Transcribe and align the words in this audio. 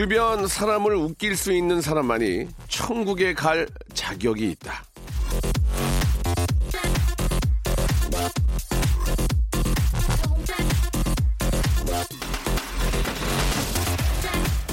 주변 0.00 0.46
사람을 0.46 0.94
웃길 0.94 1.34
수 1.38 1.54
있는 1.54 1.80
사람만이 1.80 2.48
천국에 2.68 3.32
갈 3.32 3.66
자격이 3.94 4.50
있다 4.50 4.84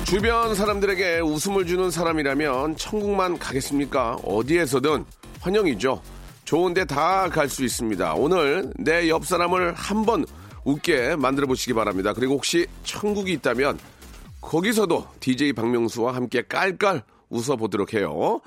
주변 0.05 0.53
사람들에게 0.53 1.19
웃음을 1.21 1.65
주는 1.65 1.89
사람이라면 1.89 2.77
천국만 2.77 3.39
가겠습니까? 3.39 4.17
어디에서든 4.23 5.05
환영이죠. 5.41 6.01
좋은데 6.45 6.85
다 6.85 7.29
갈 7.29 7.49
수 7.49 7.63
있습니다. 7.63 8.13
오늘 8.15 8.71
내 8.77 9.07
옆 9.09 9.25
사람을 9.25 9.73
한번 9.73 10.25
웃게 10.65 11.15
만들어 11.15 11.47
보시기 11.47 11.73
바랍니다. 11.73 12.13
그리고 12.13 12.35
혹시 12.35 12.67
천국이 12.83 13.31
있다면 13.33 13.79
거기서도 14.43 15.07
DJ 15.19 15.53
박명수와 15.53 16.15
함께 16.15 16.41
깔깔 16.43 17.03
웃어 17.29 17.55
보도록 17.55 17.93
해요. 17.93 18.41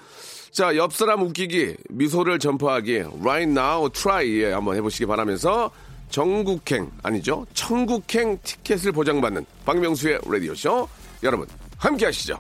자, 0.53 0.77
옆 0.77 0.95
사람 0.95 1.23
웃기기, 1.23 1.77
미소를 1.91 2.39
전파하기, 2.39 2.93
right 3.21 3.51
now 3.51 3.91
try 3.91 4.43
예, 4.43 4.53
한번 4.53 4.77
해보시기 4.77 5.07
바라면서 5.07 5.71
전국행 6.09 6.91
아니죠? 7.03 7.47
천국행 7.53 8.39
티켓을 8.43 8.93
보장받는 8.93 9.45
박명수의 9.65 10.21
라디오쇼 10.25 10.89
여러분 11.25 11.47
함께 11.79 12.07
하시죠. 12.07 12.39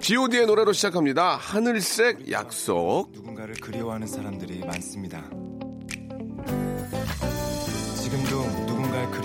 G.O.D의 0.00 0.46
노래로 0.46 0.72
시작합니다. 0.72 1.36
하늘색 1.36 2.30
약속. 2.30 3.10
누군가를 3.12 3.54
그리워하는 3.54 4.06
사람들이 4.06 4.60
많습니다. 4.60 5.28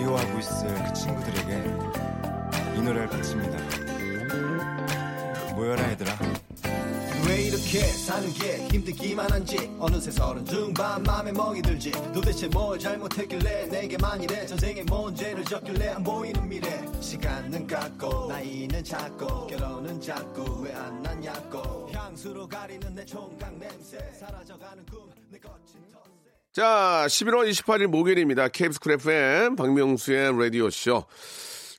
그리워하고 0.05 0.39
있을 0.39 0.67
그 0.85 0.93
친구들에게 0.93 1.63
이 2.77 2.81
노래를 2.81 3.09
바칩니다. 3.09 3.57
모여라 5.55 5.91
얘들아. 5.91 6.15
왜 7.27 7.41
이렇게 7.45 7.79
사는 7.79 8.31
게 8.33 8.67
힘들기만 8.67 9.31
한지? 9.31 9.57
어느새 9.79 10.11
서른 10.11 10.45
중반 10.45 11.01
맘에 11.01 11.31
멍이 11.31 11.63
들지. 11.63 11.91
도대체 12.13 12.47
뭘 12.47 12.77
잘못했길래 12.77 13.65
내게만 13.65 14.21
이래 14.21 14.45
전생에 14.45 14.83
뭔 14.83 15.15
죄를 15.15 15.43
졌길래 15.43 15.87
안 15.89 16.03
보이는 16.03 16.47
미래. 16.47 16.85
시간은 17.01 17.65
갔고 17.65 18.27
나이는 18.27 18.83
작고 18.83 19.47
결혼은 19.47 19.99
작고 19.99 20.61
왜 20.61 20.71
안 20.75 21.01
났냐고. 21.01 21.89
향수로 21.91 22.47
가리는 22.47 22.93
내 22.93 23.03
총각 23.03 23.57
냄새. 23.57 23.97
사라져가는 24.19 24.85
꿈 24.85 25.09
내 25.31 25.39
거친 25.39 25.81
텃세 25.91 25.94
자, 26.55 27.05
11월 27.09 27.49
28일 27.49 27.87
목요일입니다. 27.87 28.47
KBS 28.47 28.79
쿨 28.79 28.93
FM 28.93 29.57
박명수의 29.57 30.39
라디오쇼. 30.41 31.03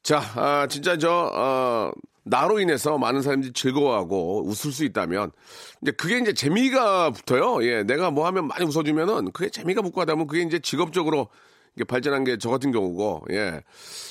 자, 0.03 0.19
아, 0.35 0.67
진짜 0.69 0.99
저, 0.99 1.31
어, 1.35 1.93
나로 2.25 2.61
인해서 2.61 2.99
많은 2.99 3.23
사람들이 3.23 3.55
즐거워하고 3.55 4.47
웃을 4.47 4.73
수 4.73 4.85
있다면, 4.85 5.33
이제 5.81 5.93
그게 5.93 6.19
이제 6.19 6.35
재미가 6.35 7.09
붙어요. 7.13 7.65
예, 7.67 7.85
내가 7.85 8.11
뭐 8.11 8.27
하면 8.27 8.49
많이 8.49 8.67
웃어주면은 8.67 9.33
그게 9.33 9.49
재미가 9.49 9.81
붙고 9.81 10.03
하다 10.03 10.13
보면 10.13 10.27
그게 10.27 10.43
이제 10.43 10.59
직업적으로 10.59 11.29
이게 11.75 11.85
발전한 11.85 12.25
게 12.25 12.37
저 12.37 12.51
같은 12.51 12.71
경우고, 12.71 13.29
예. 13.31 13.63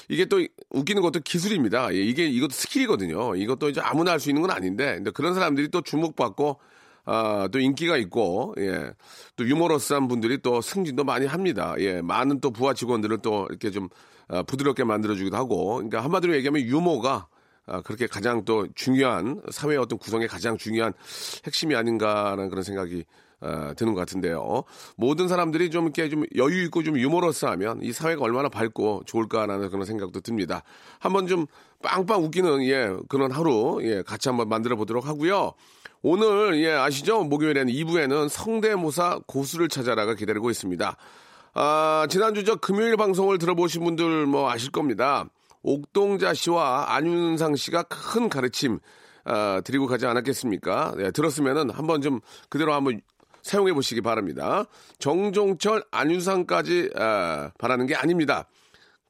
이게 0.09 0.25
또 0.25 0.43
웃기는 0.71 0.99
것도 1.03 1.19
기술입니다. 1.19 1.93
예, 1.93 1.99
이게 1.99 2.25
이것도 2.25 2.53
스킬이거든요. 2.53 3.35
이것도 3.35 3.69
이제 3.69 3.81
아무나 3.81 4.13
할 4.13 4.19
수 4.19 4.31
있는 4.31 4.41
건 4.41 4.49
아닌데, 4.49 4.95
근데 4.95 5.11
그런 5.11 5.35
사람들이 5.35 5.67
또 5.67 5.81
주목받고, 5.81 6.59
아, 7.05 7.47
또 7.51 7.59
인기가 7.59 7.97
있고, 7.97 8.55
예. 8.59 8.91
또 9.35 9.47
유머러스한 9.47 10.07
분들이 10.07 10.41
또 10.41 10.61
승진도 10.61 11.03
많이 11.03 11.25
합니다. 11.25 11.75
예. 11.79 12.01
많은 12.01 12.39
또 12.41 12.51
부하 12.51 12.73
직원들을 12.73 13.19
또 13.19 13.47
이렇게 13.49 13.71
좀 13.71 13.89
아, 14.27 14.41
부드럽게 14.43 14.83
만들어주기도 14.83 15.37
하고, 15.37 15.75
그러니까 15.75 16.03
한마디로 16.03 16.35
얘기하면 16.35 16.63
유머가 16.63 17.27
아, 17.67 17.81
그렇게 17.81 18.07
가장 18.07 18.45
또 18.45 18.67
중요한 18.75 19.41
사회의 19.51 19.77
어떤 19.77 19.97
구성의 19.97 20.27
가장 20.27 20.57
중요한 20.57 20.93
핵심이 21.45 21.75
아닌가라는 21.75 22.49
그런 22.49 22.63
생각이 22.63 23.05
아, 23.41 23.73
드는 23.73 23.93
것 23.93 23.99
같은데요. 23.99 24.63
모든 24.95 25.27
사람들이 25.27 25.69
좀 25.69 25.85
이렇게 25.85 26.09
좀 26.09 26.25
여유 26.35 26.63
있고 26.63 26.83
좀 26.83 26.97
유머러스하면 26.97 27.81
이 27.83 27.91
사회가 27.91 28.23
얼마나 28.23 28.49
밝고 28.49 29.03
좋을까라는 29.05 29.69
그런 29.69 29.85
생각도 29.85 30.21
듭니다. 30.21 30.63
한번 30.99 31.27
좀 31.27 31.45
빵빵 31.83 32.23
웃기는 32.23 32.63
예 32.63 32.95
그런 33.09 33.31
하루 33.31 33.79
예 33.81 34.01
같이 34.03 34.29
한번 34.29 34.47
만들어 34.49 34.75
보도록 34.75 35.07
하고요. 35.07 35.53
오늘 36.07 36.61
예 36.61 36.69
아시죠 36.69 37.23
목요일에는 37.23 37.73
2부에는 37.73 38.29
성대모사 38.29 39.21
고수를 39.25 39.69
찾아라가 39.69 40.13
기다리고 40.13 40.51
있습니다. 40.51 40.97
아 41.55 42.07
지난주 42.11 42.43
저 42.43 42.57
금요일 42.57 42.95
방송을 42.95 43.39
들어보신 43.39 43.83
분들 43.83 44.27
뭐 44.27 44.51
아실 44.51 44.71
겁니다. 44.71 45.25
옥동자 45.63 46.35
씨와 46.35 46.93
안윤상 46.93 47.55
씨가 47.55 47.83
큰 47.89 48.29
가르침 48.29 48.77
아, 49.23 49.61
드리고 49.65 49.87
가지 49.87 50.05
않았겠습니까? 50.05 50.93
예, 50.99 51.09
들었으면은 51.09 51.71
한번 51.71 52.03
좀 52.03 52.19
그대로 52.49 52.75
한번 52.75 53.01
사용해 53.41 53.73
보시기 53.73 54.01
바랍니다. 54.01 54.65
정종철 54.99 55.83
안윤상까지 55.89 56.91
아, 56.97 57.49
바라는 57.57 57.87
게 57.87 57.95
아닙니다. 57.95 58.47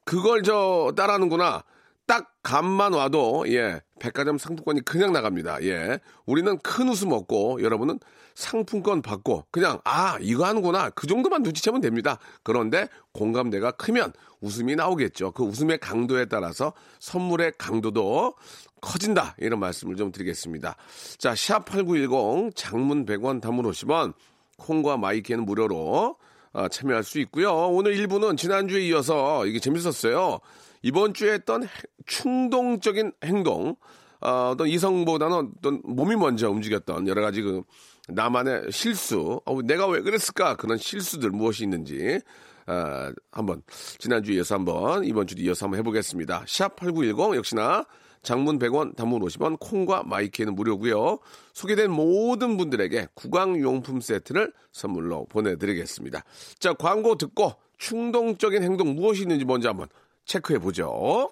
그걸 0.06 0.42
저 0.42 0.94
따라하는구나. 0.96 1.62
딱 2.06 2.32
감만 2.42 2.94
와도 2.94 3.44
예 3.48 3.82
백화점 3.98 4.38
상품권이 4.38 4.82
그냥 4.82 5.12
나갑니다. 5.12 5.62
예 5.62 5.98
우리는 6.26 6.58
큰 6.58 6.88
웃음 6.88 7.12
얻고 7.12 7.62
여러분은 7.62 7.98
상품권 8.34 9.00
받고 9.02 9.46
그냥 9.50 9.80
아 9.84 10.18
이거 10.20 10.44
하는구나 10.44 10.90
그 10.90 11.06
정도만 11.06 11.42
눈치채면 11.42 11.80
됩니다. 11.80 12.18
그런데 12.42 12.88
공감대가 13.12 13.70
크면 13.72 14.12
웃음이 14.40 14.76
나오겠죠. 14.76 15.32
그 15.32 15.42
웃음의 15.42 15.78
강도에 15.78 16.26
따라서 16.26 16.72
선물의 17.00 17.52
강도도 17.58 18.34
커진다 18.82 19.34
이런 19.38 19.58
말씀을 19.60 19.96
좀 19.96 20.12
드리겠습니다. 20.12 20.76
자 21.18 21.34
샵 21.34 21.64
#8910 21.64 22.54
장문 22.54 23.06
100원, 23.06 23.40
단문 23.40 23.64
50원 23.64 24.12
콩과 24.58 24.98
my 24.98 25.11
K는 25.11 25.44
무료로 25.44 26.16
아, 26.52 26.68
참여할 26.68 27.04
수 27.04 27.18
있고요. 27.20 27.52
오늘 27.68 27.94
1부는 27.96 28.38
지난주에 28.38 28.86
이어서 28.86 29.44
이게 29.46 29.60
재밌었어요. 29.60 30.40
이번 30.82 31.14
주에 31.14 31.32
했던 31.34 31.64
해- 31.64 31.68
충동적인 32.06 33.12
행동, 33.24 33.76
어, 34.20 34.50
어떤 34.52 34.68
이성보다는 34.68 35.52
어떤 35.58 35.80
몸이 35.84 36.16
먼저 36.16 36.50
움직였던 36.50 37.08
여러 37.08 37.20
가지 37.22 37.42
그 37.42 37.62
나만의 38.08 38.70
실수, 38.70 39.40
어, 39.44 39.62
내가 39.62 39.86
왜 39.88 40.00
그랬을까 40.00 40.56
그런 40.56 40.78
실수들 40.78 41.30
무엇이 41.30 41.64
있는지 41.64 42.20
아, 42.68 43.12
한번 43.30 43.62
지난주에 43.98 44.34
이어서 44.36 44.56
한번 44.56 45.04
이번 45.04 45.26
주도 45.28 45.40
이어서 45.42 45.66
한번 45.66 45.78
해보겠습니다. 45.78 46.44
샵 46.48 46.74
#8910 46.76 47.36
역시나 47.36 47.84
장문 48.22 48.58
100원, 48.58 48.96
단문 48.96 49.20
50원, 49.22 49.56
콩과 49.60 50.02
my 50.04 50.19
K는 50.19 50.56
무료고요. 50.56 51.18
소개된 51.52 51.92
모든 51.92 52.56
분들에게 52.56 53.06
구강용품 53.14 54.00
세트를 54.00 54.52
선물로 54.72 55.26
보내드리겠습니다. 55.26 56.24
자, 56.58 56.72
광고 56.72 57.14
듣고 57.16 57.52
충동적인 57.78 58.64
행동 58.64 58.96
무엇이 58.96 59.22
있는지 59.22 59.44
먼저 59.44 59.68
한번 59.68 59.86
체크해 60.26 60.58
보죠. 60.58 61.30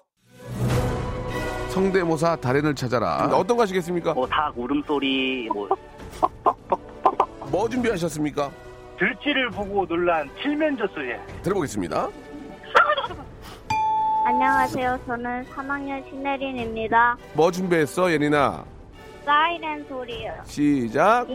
성대모사 1.69 2.37
달인을 2.37 2.73
찾아라. 2.75 3.29
어떤 3.33 3.57
거 3.57 3.63
하시겠습니까? 3.63 4.13
뭐 4.13 4.25
닭 4.27 4.57
울음소리, 4.57 5.49
뭐 5.53 5.67
뭐 7.51 7.69
준비하셨습니까? 7.69 8.49
들쥐를 8.97 9.49
보고 9.51 9.85
놀란 9.85 10.29
칠면조 10.41 10.87
소리. 10.87 11.13
들어보겠습니다. 11.43 12.09
안녕하세요. 14.25 14.99
저는 15.05 15.45
3학년 15.53 16.09
신혜린입니다. 16.09 17.17
뭐 17.33 17.51
준비했어, 17.51 18.11
예린아? 18.11 18.63
사이렌 19.25 19.85
소리요. 19.87 20.33
시작. 20.45 21.27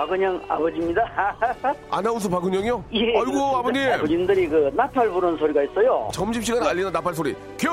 박은영 0.00 0.42
아버지입니다. 0.46 1.02
아나운서 1.90 2.28
박은영이요? 2.28 2.84
예, 2.92 2.98
아이고, 3.00 3.14
그렇습니다. 3.24 3.58
아버님. 3.58 3.92
아버님들이 3.92 4.46
그 4.46 4.70
나팔 4.74 5.08
부르는 5.08 5.38
소리가 5.38 5.62
있어요. 5.62 6.10
점심시간 6.12 6.62
알리는 6.62 6.92
나팔 6.92 7.14
소리. 7.14 7.34
큐! 7.58 7.70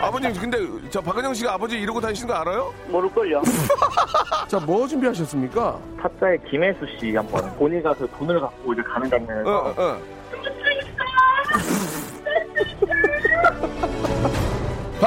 아버님, 0.00 0.32
근데 0.34 0.58
저 0.90 1.00
박은영 1.00 1.34
씨가 1.34 1.54
아버지 1.54 1.76
이러고 1.76 2.00
다니시는 2.00 2.32
거 2.32 2.40
알아요? 2.40 2.72
모를걸요. 2.86 3.42
자, 4.46 4.60
뭐 4.60 4.86
준비하셨습니까? 4.86 5.80
타짜의 6.00 6.38
김혜수 6.48 6.86
씨 7.00 7.16
한번 7.16 7.52
본인 7.56 7.82
가서 7.82 8.06
돈을 8.06 8.40
갖고 8.40 8.72
이제 8.74 8.82
가는 8.82 9.10
장면에서 9.10 9.50
어, 9.50 9.74
어. 9.76 9.98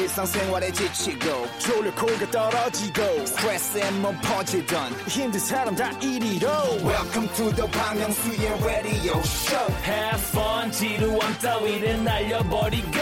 일상생활에 0.00 0.72
지치고, 0.72 1.46
졸려 1.58 1.94
코가 1.94 2.30
떨어지고, 2.30 3.26
스트레스에 3.26 3.90
몸 3.92 4.16
퍼지던, 4.22 4.92
힘든 5.08 5.40
사람 5.40 5.74
다 5.74 5.90
이리로. 6.00 6.48
welcome 6.82 7.28
to 7.34 7.50
the 7.54 7.70
Bang 7.70 8.00
Myung-soo's 8.00 8.64
radio 8.64 9.18
show. 9.20 9.74
Have 9.84 10.22
fun 10.30 10.72
지루함 10.72 11.38
따위를 11.38 12.04
날려버리고. 12.04 12.98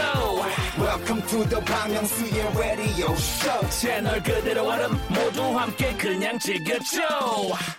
Welcome 0.78 1.22
to 1.28 1.48
the 1.48 1.64
Bang 1.64 1.94
Myung-soo's 1.94 2.56
radio 2.56 3.12
show. 3.12 3.70
채널 3.70 4.22
그대로 4.22 4.66
얼음 4.66 4.98
모두 5.08 5.42
함께 5.56 5.94
그냥 5.96 6.38
즐겨줘. 6.38 6.98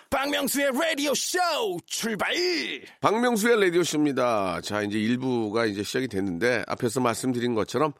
박명수의 0.09 0.71
라디오 0.73 1.13
쇼 1.13 1.37
출발! 1.85 2.33
박명수의 2.99 3.61
라디오 3.61 3.83
쇼입니다. 3.83 4.59
자, 4.61 4.81
이제 4.81 4.97
1부가 4.97 5.69
이제 5.69 5.83
시작이 5.83 6.07
됐는데, 6.07 6.63
앞에서 6.67 6.99
말씀드린 6.99 7.53
것처럼, 7.53 7.93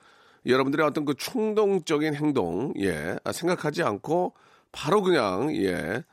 여러분들의 0.49 0.85
어떤 0.85 1.05
그 1.05 1.13
충동적인 1.15 2.15
행동, 2.15 2.73
예, 2.79 3.17
아, 3.23 3.31
생각하지 3.31 3.83
않고, 3.83 4.33
바로 4.71 5.01
그냥, 5.01 5.55
예, 5.55 6.03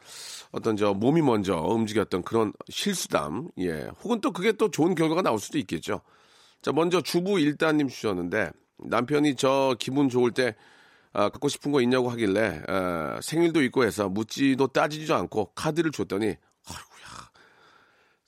어떤 0.52 0.76
저 0.76 0.94
몸이 0.94 1.22
먼저 1.22 1.56
움직였던 1.56 2.22
그런 2.22 2.52
실수담, 2.68 3.48
예, 3.58 3.88
혹은 4.02 4.20
또 4.20 4.32
그게 4.32 4.52
또 4.52 4.70
좋은 4.70 4.94
결과가 4.94 5.22
나올 5.22 5.38
수도 5.38 5.58
있겠죠. 5.58 6.00
자, 6.62 6.72
먼저 6.72 7.00
주부 7.00 7.38
일단님 7.38 7.88
주셨는데, 7.88 8.50
남편이 8.78 9.36
저 9.36 9.76
기분 9.78 10.08
좋을 10.08 10.32
때, 10.32 10.54
아, 11.12 11.28
갖고 11.30 11.48
싶은 11.48 11.72
거 11.72 11.80
있냐고 11.80 12.10
하길래, 12.10 12.62
아, 12.68 13.18
생일도 13.22 13.62
있고 13.64 13.84
해서 13.84 14.08
묻지도 14.08 14.68
따지지도 14.68 15.14
않고 15.14 15.52
카드를 15.54 15.90
줬더니, 15.90 16.26
아이고야. 16.26 17.30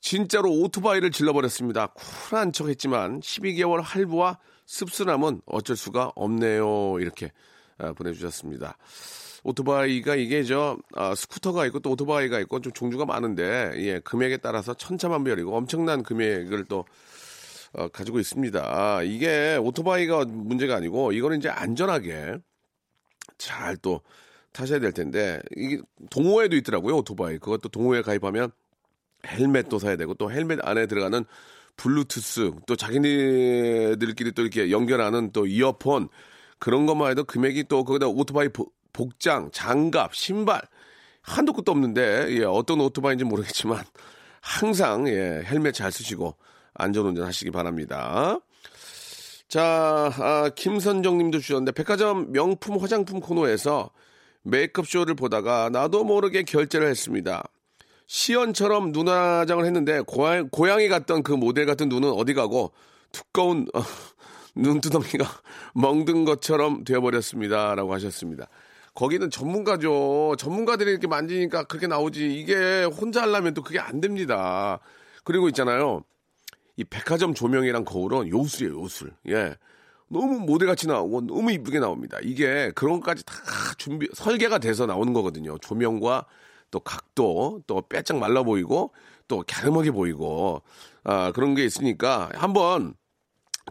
진짜로 0.01 0.51
오토바이를 0.51 1.11
질러버렸습니다. 1.11 1.89
쿨한 1.89 2.53
척 2.53 2.69
했지만 2.69 3.21
12개월 3.21 3.83
할부와 3.83 4.39
씁쓸함은 4.69 5.41
어쩔 5.47 5.77
수가 5.77 6.13
없네요. 6.15 6.99
이렇게 7.01 7.33
아, 7.79 7.93
보내주셨습니다. 7.93 8.77
오토바이가 9.43 10.17
이게 10.17 10.45
저 10.45 10.77
아, 10.95 11.15
스쿠터가 11.15 11.65
있고 11.67 11.81
또 11.81 11.93
오토바이가 11.93 12.39
있고 12.41 12.61
좀 12.61 12.73
종류가 12.73 13.07
많은데 13.07 13.73
예, 13.77 14.01
금액에 14.01 14.37
따라서 14.37 14.75
천차만별이고 14.75 15.57
엄청난 15.57 16.03
금액을 16.03 16.67
또 16.67 16.85
어, 17.73 17.89
가지고 17.89 18.19
있습니다. 18.19 18.61
아, 18.63 19.03
이게 19.03 19.57
오토바이가 19.57 20.27
문제가 20.27 20.77
아니고 20.77 21.13
이거는 21.13 21.39
이제 21.39 21.49
안전하게 21.49 22.37
잘 23.39 23.77
또 23.81 24.03
타셔야 24.53 24.81
될 24.81 24.93
텐데 24.93 25.41
이게 25.55 25.81
동호회도 26.11 26.57
있더라고요 26.57 26.97
오토바이 26.97 27.39
그것도 27.39 27.69
동호회 27.69 28.03
가입하면 28.03 28.51
헬멧도 29.27 29.79
사야 29.79 29.97
되고 29.97 30.15
또 30.15 30.33
헬멧 30.33 30.59
안에 30.63 30.87
들어가는 30.87 31.25
블루투스 31.79 32.53
또 32.67 32.77
자기네들끼리 32.77 34.33
또 34.33 34.43
이렇게 34.43 34.71
연결하는 34.71 35.33
또 35.33 35.47
이어폰 35.47 36.11
그런 36.59 36.85
것만 36.85 37.13
해도 37.13 37.25
금액이 37.25 37.65
또 37.69 37.85
거기다 37.85 38.09
오토바이 38.09 38.51
보- 38.51 38.71
복장 38.93 39.51
장갑 39.53 40.15
신발 40.15 40.61
한도 41.23 41.53
끝도 41.55 41.73
없는데 41.73 42.27
예, 42.31 42.45
어떤 42.45 42.81
오토바이인지 42.81 43.25
모르겠지만 43.25 43.83
항상 44.41 45.09
예, 45.09 45.43
헬멧 45.47 45.73
잘 45.75 45.91
쓰시고 45.91 46.37
안전운전 46.75 47.25
하시기 47.25 47.51
바랍니다. 47.51 48.39
자, 49.49 50.13
아, 50.19 50.51
김선정 50.55 51.17
님도 51.17 51.39
주셨는데, 51.39 51.73
백화점 51.73 52.33
명품 52.33 52.77
화장품 52.79 53.19
코너에서 53.19 53.91
메이크업 54.43 54.87
쇼를 54.87 55.15
보다가 55.15 55.71
나도 55.71 56.05
모르게 56.05 56.43
결제를 56.43 56.87
했습니다. 56.89 57.43
시연처럼 58.09 58.91
눈화장을 58.93 59.65
했는데, 59.65 60.01
고양, 60.01 60.49
고양이 60.49 60.89
같던 60.89 61.23
그 61.23 61.33
모델 61.33 61.67
같은 61.67 61.89
눈은 61.89 62.11
어디 62.11 62.35
가고, 62.35 62.73
두꺼운, 63.13 63.67
어, 63.75 63.81
눈두덩이가 64.57 65.25
멍든 65.77 66.25
것처럼 66.25 66.85
되어버렸습니다. 66.85 67.75
라고 67.75 67.93
하셨습니다. 67.95 68.49
거기는 68.95 69.31
전문가죠. 69.31 70.35
전문가들이 70.39 70.91
이렇게 70.91 71.07
만지니까 71.07 71.65
그렇게 71.65 71.87
나오지. 71.87 72.35
이게 72.35 72.83
혼자 72.85 73.23
하려면 73.23 73.55
또 73.55 73.63
그게 73.63 73.79
안 73.79 74.01
됩니다. 74.01 74.81
그리고 75.23 75.47
있잖아요. 75.49 76.03
이 76.77 76.85
백화점 76.85 77.35
조명이랑 77.35 77.85
거울은 77.85 78.29
요술이에요, 78.29 78.83
요술. 78.83 79.13
예. 79.29 79.55
너무 80.09 80.41
모델같이 80.41 80.89
나오고 80.89 81.27
너무 81.27 81.53
이쁘게 81.53 81.79
나옵니다. 81.79 82.19
이게 82.23 82.73
그런 82.75 82.95
것까지 83.01 83.25
다 83.25 83.35
준비, 83.77 84.09
설계가 84.15 84.59
돼서 84.59 84.87
나오는 84.87 85.13
거거든요. 85.13 85.59
조명과 85.59 86.25
또 86.71 86.81
각도, 86.81 87.63
또 87.67 87.83
빼짝 87.89 88.19
말라 88.19 88.43
보이고, 88.43 88.93
또 89.29 89.45
갸름하게 89.47 89.91
보이고, 89.93 90.63
아, 91.05 91.33
그런 91.33 91.55
게 91.55 91.65
있으니까 91.65 92.31
한번 92.35 92.95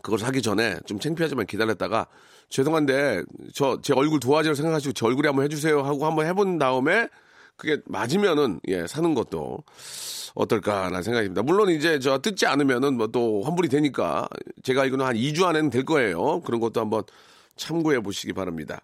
그걸 0.02 0.20
사기 0.20 0.42
전에 0.42 0.80
좀 0.86 1.00
창피하지만 1.00 1.46
기다렸다가 1.48 2.08
죄송한데 2.50 3.24
저 3.54 3.80
제 3.82 3.94
얼굴 3.94 4.20
도화지를 4.20 4.56
생각하시고 4.56 4.94
제 4.94 5.06
얼굴에 5.06 5.28
한번 5.30 5.46
해주세요 5.46 5.82
하고 5.82 6.06
한번 6.06 6.26
해본 6.28 6.60
다음에 6.60 7.08
그게 7.58 7.82
맞으면은 7.88 8.60
예 8.68 8.86
사는 8.88 9.14
것도 9.16 9.60
어떨까라는 10.36 11.02
생각입니다. 11.02 11.42
물론 11.42 11.70
이제 11.72 11.98
저 12.00 12.20
뜯지 12.20 12.46
않으면은 12.46 12.96
뭐 12.98 13.08
또 13.08 13.42
환불이 13.44 13.70
되니까 13.70 14.28
제가 14.64 14.82
알기로는 14.84 15.06
한 15.06 15.16
2주 15.16 15.46
안에는 15.46 15.70
될 15.72 15.84
거예요. 15.84 16.42
그런 16.42 16.60
것도 16.60 16.80
한번 16.80 17.04
참고해 17.56 18.02
보시기 18.02 18.34
바랍니다. 18.34 18.82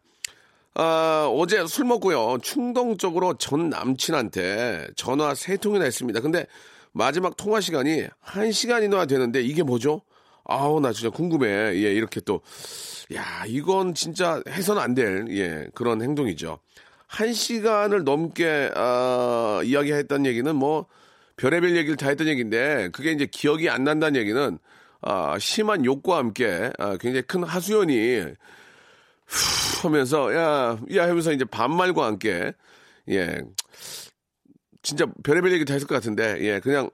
아, 0.76 1.30
어제 1.32 1.66
술 1.68 1.86
먹고요. 1.86 2.40
충동적으로 2.42 3.36
전 3.38 3.70
남친한테 3.70 4.88
전화 4.96 5.36
세 5.36 5.58
통이나 5.58 5.86
했습니다. 5.86 6.20
근데 6.20 6.48
마지막 6.92 7.38
통화 7.38 7.62
시간이 7.62 8.08
한 8.20 8.52
시간이나 8.52 9.06
되는데 9.06 9.42
이게 9.42 9.64
뭐죠? 9.64 10.02
아우, 10.46 10.80
나 10.80 10.92
진짜 10.92 11.10
궁금해. 11.10 11.48
예, 11.48 11.94
이렇게 11.94 12.20
또. 12.22 12.42
야, 13.14 13.44
이건 13.48 13.94
진짜 13.94 14.42
해서는 14.48 14.82
안 14.82 14.94
될, 14.94 15.28
예, 15.30 15.68
그런 15.74 16.02
행동이죠. 16.02 16.60
한 17.08 17.34
시간을 17.34 18.04
넘게, 18.04 18.72
아, 18.76 19.62
이야기했던 19.64 20.26
얘기는 20.26 20.56
뭐, 20.56 20.88
별의별 21.38 21.76
얘기를 21.78 21.96
다 21.96 22.10
했던 22.10 22.28
얘기인데, 22.28 22.90
그게 22.92 23.12
이제 23.12 23.26
기억이 23.26 23.70
안 23.70 23.84
난다는 23.84 24.20
얘기는, 24.20 24.58
아, 25.02 25.38
심한 25.40 25.86
욕과 25.86 26.18
함께, 26.18 26.72
아, 26.80 26.98
굉장히 26.98 27.22
큰 27.24 27.44
하수연이, 27.44 28.24
후 29.28 29.88
하면서, 29.88 30.34
야, 30.34 30.80
야 30.96 31.04
하면서 31.04 31.32
이제 31.32 31.46
반말과 31.46 32.06
함께, 32.06 32.54
예, 33.10 33.42
진짜 34.82 35.06
별의별 35.24 35.52
얘기 35.54 35.66
다 35.66 35.74
했을 35.74 35.88
것 35.88 35.96
같은데, 35.96 36.38
예, 36.42 36.60
그냥 36.60 36.90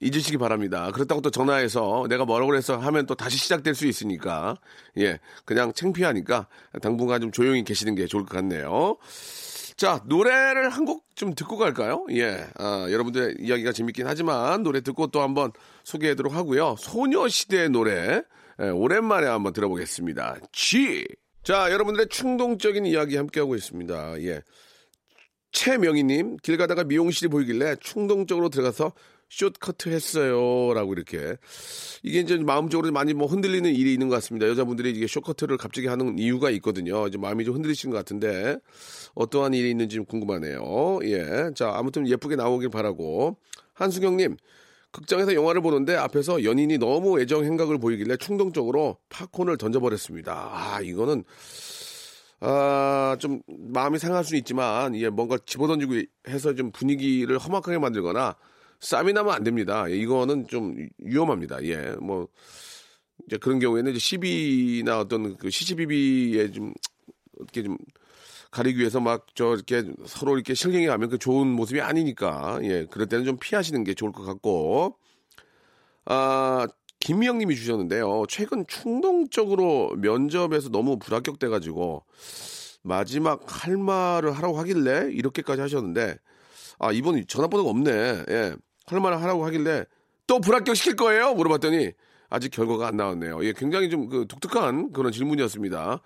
잊으시기 0.00 0.36
바랍니다. 0.38 0.90
그렇다고 0.92 1.20
또 1.20 1.30
전화해서 1.30 2.06
내가 2.08 2.24
뭐라고 2.24 2.50
그래서 2.50 2.76
하면 2.76 3.06
또 3.06 3.14
다시 3.14 3.38
시작될 3.38 3.74
수 3.74 3.86
있으니까, 3.86 4.56
예, 4.98 5.20
그냥 5.44 5.72
창피하니까 5.72 6.48
당분간 6.82 7.20
좀 7.20 7.30
조용히 7.32 7.62
계시는 7.64 7.94
게 7.94 8.06
좋을 8.06 8.24
것 8.24 8.36
같네요. 8.36 8.96
자, 9.76 10.02
노래를 10.06 10.70
한 10.70 10.84
곡 10.84 11.02
좀 11.14 11.34
듣고 11.34 11.56
갈까요? 11.56 12.04
예, 12.10 12.46
아, 12.58 12.86
여러분들의 12.90 13.36
이야기가 13.40 13.72
재밌긴 13.72 14.06
하지만 14.08 14.62
노래 14.64 14.80
듣고 14.80 15.08
또 15.08 15.20
한번 15.22 15.52
소개하도록 15.84 16.34
하고요. 16.34 16.74
소녀시대의 16.78 17.68
노래, 17.70 18.22
예, 18.60 18.68
오랜만에 18.70 19.26
한번 19.28 19.52
들어보겠습니다. 19.52 20.38
G! 20.52 21.04
자, 21.42 21.72
여러분들의 21.72 22.06
충동적인 22.08 22.86
이야기 22.86 23.16
함께하고 23.16 23.56
있습니다. 23.56 24.22
예. 24.22 24.42
최명희님, 25.50 26.36
길 26.36 26.56
가다가 26.56 26.84
미용실이 26.84 27.28
보이길래 27.28 27.76
충동적으로 27.80 28.48
들어가서 28.48 28.92
숏커트 29.28 29.88
했어요. 29.88 30.72
라고 30.72 30.92
이렇게. 30.92 31.36
이게 32.04 32.20
이제 32.20 32.36
마음적으로 32.36 32.92
많이 32.92 33.12
뭐 33.12 33.26
흔들리는 33.26 33.74
일이 33.74 33.92
있는 33.92 34.08
것 34.08 34.14
같습니다. 34.16 34.46
여자분들이 34.46 34.90
이게 34.90 35.06
숏커트를 35.08 35.56
갑자기 35.56 35.88
하는 35.88 36.16
이유가 36.18 36.50
있거든요. 36.50 37.08
이제 37.08 37.18
마음이 37.18 37.44
좀 37.44 37.56
흔들리시는 37.56 37.90
것 37.90 37.98
같은데, 37.98 38.58
어떠한 39.14 39.54
일이 39.54 39.70
있는지 39.70 39.96
좀 39.96 40.04
궁금하네요. 40.04 41.00
예. 41.04 41.50
자, 41.56 41.72
아무튼 41.74 42.06
예쁘게 42.06 42.36
나오길 42.36 42.68
바라고. 42.68 43.36
한수경님, 43.74 44.36
극장에서 44.92 45.34
영화를 45.34 45.62
보는데 45.62 45.96
앞에서 45.96 46.44
연인이 46.44 46.78
너무 46.78 47.20
애정 47.20 47.44
행각을 47.44 47.78
보이길래 47.78 48.16
충동적으로 48.18 48.98
팝콘을 49.08 49.56
던져버렸습니다. 49.56 50.50
아, 50.52 50.80
이거는 50.80 51.24
아, 52.40 53.16
좀 53.18 53.40
마음이 53.46 53.98
상할 53.98 54.24
수는 54.24 54.38
있지만 54.40 54.94
예, 54.96 55.08
뭔가 55.08 55.38
집어던지고 55.44 55.94
해서 56.28 56.54
좀 56.54 56.70
분위기를 56.72 57.38
험악하게 57.38 57.78
만들거나 57.78 58.36
쌈이 58.80 59.12
나면 59.12 59.32
안 59.32 59.44
됩니다. 59.44 59.88
예, 59.88 59.96
이거는 59.96 60.46
좀 60.48 60.76
위험합니다. 60.98 61.64
예, 61.64 61.94
뭐 62.00 62.28
이제 63.26 63.38
그런 63.38 63.60
경우에는 63.60 63.92
이제 63.92 63.98
시비나 63.98 64.98
어떤 64.98 65.36
그 65.36 65.50
시시비비에 65.50 66.50
좀 66.50 66.74
어떻게 67.40 67.62
좀 67.62 67.78
가리기 68.52 68.78
위해서 68.78 69.00
막 69.00 69.26
저 69.34 69.54
이렇게 69.54 69.84
서로 70.06 70.34
이렇게 70.36 70.54
실갱이 70.54 70.86
하면 70.86 71.08
그 71.10 71.18
좋은 71.18 71.48
모습이 71.48 71.80
아니니까. 71.80 72.60
예 72.62 72.86
그럴 72.90 73.08
때는 73.08 73.24
좀 73.24 73.38
피하시는 73.38 73.82
게 73.84 73.94
좋을 73.94 74.12
것 74.12 74.24
같고. 74.24 74.96
아 76.04 76.66
김미영님이 77.00 77.56
주셨는데요. 77.56 78.24
최근 78.28 78.64
충동적으로 78.68 79.94
면접에서 79.96 80.68
너무 80.68 80.98
불합격돼가지고 80.98 82.04
마지막 82.82 83.42
할 83.46 83.76
말을 83.76 84.32
하라고 84.32 84.58
하길래 84.58 85.10
이렇게까지 85.12 85.60
하셨는데 85.62 86.16
아 86.78 86.92
이번 86.92 87.24
전화번호가 87.26 87.70
없네. 87.70 88.24
예할 88.28 88.56
말을 89.00 89.22
하라고 89.22 89.44
하길래 89.46 89.84
또 90.26 90.40
불합격 90.40 90.76
시킬 90.76 90.96
거예요? 90.96 91.34
물어봤더니 91.34 91.92
아직 92.28 92.50
결과가 92.50 92.88
안 92.88 92.96
나왔네요. 92.96 93.44
예 93.44 93.52
굉장히 93.52 93.88
좀 93.90 94.08
그 94.08 94.26
독특한 94.28 94.92
그런 94.92 95.12
질문이었습니다. 95.12 96.00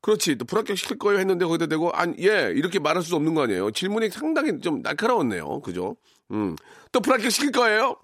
그렇지. 0.00 0.36
또 0.36 0.44
불합격 0.44 0.76
시킬 0.78 0.98
거예요 0.98 1.18
했는데 1.20 1.44
거기다 1.44 1.66
대고 1.66 1.90
안, 1.90 2.14
예, 2.20 2.52
이렇게 2.54 2.78
말할 2.78 3.02
수 3.02 3.16
없는 3.16 3.34
거 3.34 3.42
아니에요. 3.42 3.70
질문이 3.72 4.10
상당히 4.10 4.60
좀 4.60 4.80
날카로웠네요. 4.82 5.60
그죠? 5.60 5.96
음. 6.30 6.56
또 6.92 7.00
불합격 7.00 7.30
시킬 7.30 7.50
거예요? 7.52 7.96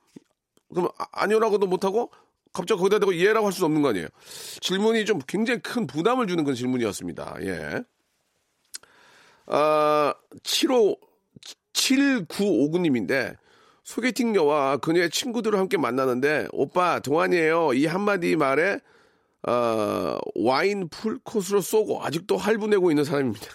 그럼 0.72 0.88
아, 0.98 1.06
아니요라고도 1.12 1.66
못하고 1.66 2.10
갑자기 2.52 2.78
거기다 2.78 2.98
대고 2.98 3.14
예라고 3.16 3.46
할 3.46 3.52
수 3.52 3.64
없는 3.64 3.82
거 3.82 3.88
아니에요. 3.90 4.08
질문이 4.60 5.04
좀 5.04 5.20
굉장히 5.26 5.60
큰 5.60 5.86
부담을 5.86 6.26
주는 6.26 6.42
그런 6.44 6.56
질문이었습니다. 6.56 7.36
예. 7.42 7.84
아, 9.46 10.14
75, 10.42 10.96
7959님인데 11.72 13.36
소개팅녀와 13.84 14.78
그녀의 14.78 15.10
친구들을 15.10 15.58
함께 15.58 15.76
만나는데 15.76 16.48
오빠 16.52 17.00
동안이에요. 17.00 17.74
이 17.74 17.86
한마디 17.86 18.34
말에 18.36 18.78
어, 19.46 20.18
와인 20.34 20.88
풀 20.88 21.18
코스로 21.22 21.60
쏘고 21.60 22.02
아직도 22.02 22.36
할부 22.36 22.66
내고 22.68 22.90
있는 22.90 23.04
사람입니다. 23.04 23.46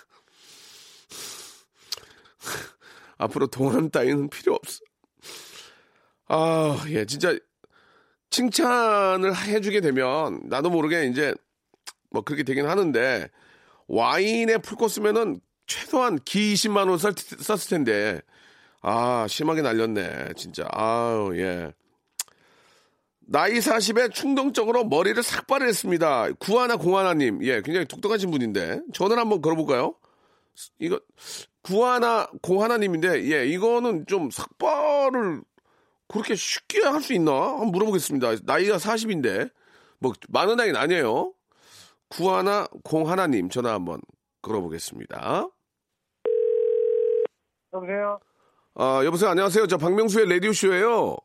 앞으로 3.18 3.48
동안 3.48 3.90
따위는 3.90 4.30
필요 4.30 4.54
없어. 4.56 4.80
아, 6.28 6.86
예, 6.90 7.06
진짜 7.06 7.36
칭찬을 8.30 9.36
해주게 9.36 9.82
되면 9.82 10.42
나도 10.46 10.70
모르게 10.70 11.08
이제 11.08 11.34
뭐 12.12 12.22
그렇게 12.24 12.44
되긴 12.44 12.68
하는데 12.68 13.30
와인에 13.88 14.60
풀 14.60 14.78
코스면은 14.78 15.40
최소한 15.66 16.20
기 16.24 16.54
20만 16.54 16.90
원 16.90 16.98
썼, 16.98 17.18
썼을 17.18 17.70
텐데 17.70 18.22
아 18.82 19.26
심하게 19.28 19.62
날렸네 19.62 20.34
진짜 20.36 20.68
아우 20.72 21.36
예 21.36 21.74
나이 23.32 23.60
40에 23.60 24.12
충동적으로 24.12 24.84
머리를 24.86 25.22
삭발을 25.22 25.68
했습니다. 25.68 26.30
구하나 26.40 26.78
공하나님, 26.78 27.44
예, 27.44 27.62
굉장히 27.62 27.86
독특하신 27.86 28.32
분인데 28.32 28.82
전화를 28.92 29.22
한번 29.22 29.42
걸어볼까요? 29.42 29.94
이거 30.80 31.00
구하나 31.62 32.28
공하나님인데, 32.42 33.32
예, 33.32 33.46
이거는 33.46 34.08
좀 34.08 34.32
삭발을 34.32 35.44
그렇게 36.08 36.34
쉽게 36.34 36.82
할 36.82 37.02
수 37.02 37.14
있나? 37.14 37.32
한번 37.32 37.68
물어보겠습니다. 37.72 38.38
나이가 38.46 38.78
40인데 38.78 39.52
뭐 40.00 40.14
많은 40.30 40.56
나이는 40.56 40.76
아니에요. 40.76 41.34
구하나 42.10 42.66
공하나님 42.84 43.50
전화 43.50 43.74
한번 43.74 44.02
걸어보겠습니다. 44.42 45.48
여보세요? 47.74 48.20
아, 48.74 49.02
여보세요. 49.06 49.30
안녕하세요. 49.30 49.68
저 49.68 49.78
박명수의 49.78 50.28
라디오 50.30 50.52
쇼예요. 50.52 51.16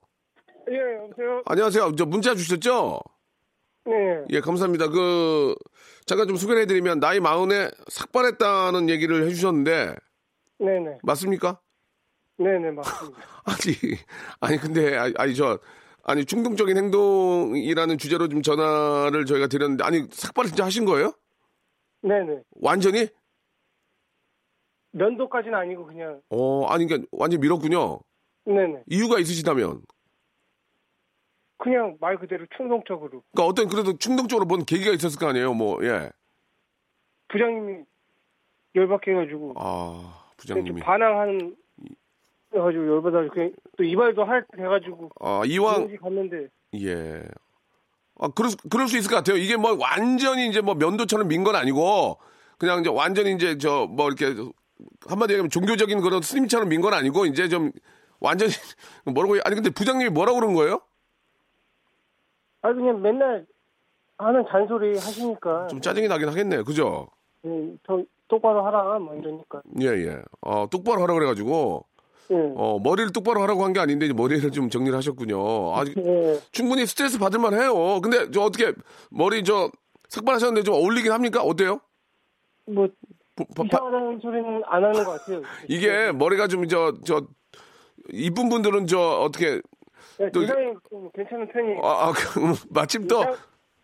예, 0.70 0.96
여보세요? 0.96 1.42
안녕하세요. 1.46 1.94
저 1.96 2.06
문자 2.06 2.34
주셨죠? 2.34 3.00
네. 3.86 4.24
예, 4.30 4.40
감사합니다. 4.40 4.88
그 4.88 5.54
잠깐 6.06 6.26
좀 6.26 6.36
소개를 6.36 6.62
해드리면 6.62 7.00
나이 7.00 7.20
마흔에 7.20 7.70
삭발했다는 7.88 8.88
얘기를 8.88 9.26
해 9.26 9.30
주셨는데 9.30 9.94
네 10.58 10.80
네. 10.80 10.98
맞습니까? 11.02 11.60
네 12.38 12.58
네, 12.58 12.70
맞습니다. 12.70 13.18
아니, 13.44 13.98
아니 14.40 14.56
근데 14.58 14.96
아니, 14.96 15.14
아니 15.18 15.34
저 15.34 15.58
아니 16.02 16.24
충동적인 16.24 16.76
행동이라는 16.76 17.98
주제로 17.98 18.28
좀 18.28 18.40
전화를 18.42 19.26
저희가 19.26 19.48
드렸는데 19.48 19.84
아니 19.84 20.06
삭발 20.10 20.46
진짜 20.46 20.64
하신 20.64 20.86
거예요? 20.86 21.12
네 22.02 22.22
네. 22.24 22.40
완전히? 22.52 23.08
면도까지는 24.92 25.58
아니고 25.58 25.86
그냥, 25.86 26.20
어, 26.30 26.66
아니 26.66 26.86
그러니까 26.86 27.08
완전 27.12 27.38
히 27.38 27.42
밀었군요. 27.42 28.00
네네. 28.46 28.84
이유가 28.86 29.18
있으시다면. 29.18 29.82
그냥 31.58 31.96
말 32.00 32.16
그대로 32.18 32.44
충동적으로. 32.56 33.22
그러니까 33.32 33.46
어떤 33.46 33.68
그래도 33.68 33.96
충동적으로 33.98 34.46
뭔 34.46 34.64
계기가 34.64 34.90
있었을 34.92 35.18
거 35.18 35.28
아니에요, 35.28 35.54
뭐 35.54 35.78
예. 35.84 36.10
부장님이 37.28 37.84
열받게해가지고. 38.74 39.54
아, 39.56 40.24
좀 40.30 40.34
부장님이. 40.36 40.80
반항하는, 40.82 41.56
해가지고 42.54 42.86
열받아가지고, 42.88 43.34
그냥 43.34 43.52
또 43.76 43.84
이발도 43.84 44.24
할, 44.24 44.44
해가지고. 44.58 45.10
아, 45.20 45.42
이왕 45.46 45.96
갔는데, 45.96 46.48
예. 46.76 47.22
아, 48.18 48.28
그럴, 48.28 48.50
수- 48.50 48.56
그럴 48.68 48.86
수 48.88 48.96
있을 48.98 49.10
것 49.10 49.16
같아요. 49.16 49.36
이게 49.36 49.56
뭐 49.56 49.76
완전히 49.78 50.48
이제 50.48 50.60
뭐 50.60 50.74
면도처럼 50.74 51.28
민 51.28 51.44
건 51.44 51.56
아니고, 51.56 52.18
그냥 52.58 52.80
이제 52.80 52.90
완전히 52.90 53.32
이제 53.34 53.58
저 53.58 53.86
뭐 53.86 54.06
이렇게 54.08 54.26
한마디 55.08 55.32
얘기하면 55.32 55.50
종교적인 55.50 56.00
그런 56.00 56.20
스님처럼 56.22 56.68
민 56.68 56.80
건 56.80 56.94
아니고, 56.94 57.26
이제 57.26 57.48
좀 57.48 57.70
완전히 58.20 58.52
뭐라고, 59.04 59.36
해- 59.36 59.40
아니 59.44 59.54
근데 59.54 59.70
부장님이 59.70 60.10
뭐라고 60.10 60.38
그런 60.40 60.54
거예요? 60.54 60.80
아 62.64 62.72
그냥 62.72 63.02
맨날 63.02 63.44
하는 64.16 64.42
잔소리 64.48 64.94
하시니까. 64.94 65.66
좀 65.66 65.80
짜증이 65.82 66.08
나긴 66.08 66.28
하겠네요. 66.28 66.64
그죠? 66.64 67.08
예, 67.44 67.74
더 67.82 68.02
똑바로 68.26 68.64
하라, 68.64 68.98
뭐 69.00 69.14
이러니까. 69.14 69.60
예, 69.82 69.86
예. 69.88 70.22
어, 70.40 70.66
똑바로 70.70 71.02
하라고 71.02 71.18
그래 71.18 71.26
가지고, 71.28 71.84
예. 72.30 72.34
어, 72.56 72.78
머리를 72.82 73.12
똑바로 73.12 73.42
하라고 73.42 73.64
한 73.64 73.74
게 73.74 73.80
아닌데, 73.80 74.06
이제 74.06 74.14
머리를 74.14 74.50
좀 74.50 74.70
정리를 74.70 74.96
하셨군요. 74.96 75.76
아직 75.76 75.94
예. 75.98 76.40
충분히 76.52 76.86
스트레스 76.86 77.18
받을 77.18 77.38
만 77.38 77.52
해요. 77.52 78.00
근데 78.00 78.30
저 78.30 78.40
어떻게 78.42 78.72
머리 79.10 79.44
저 79.44 79.70
삭발하셨는데 80.08 80.64
좀 80.64 80.74
어울리긴 80.74 81.12
합니까? 81.12 81.42
어때요? 81.42 81.80
뭐, 82.66 82.88
바- 83.36 83.64
이상하다는 83.66 84.20
소리는 84.20 84.62
안 84.64 84.84
하는 84.84 85.04
것 85.04 85.10
같아요. 85.10 85.42
이게 85.68 86.12
머리가 86.12 86.46
좀 86.48 86.66
저 86.66 86.94
저 87.04 87.26
이쁜 88.12 88.48
분들은 88.48 88.86
저 88.86 88.98
어떻게 89.20 89.60
예, 90.20 90.30
또좀 90.30 91.10
괜찮은 91.14 91.48
편이. 91.48 91.74
아, 91.82 92.08
아 92.08 92.12
그, 92.12 92.40
마침 92.70 93.06
또 93.08 93.24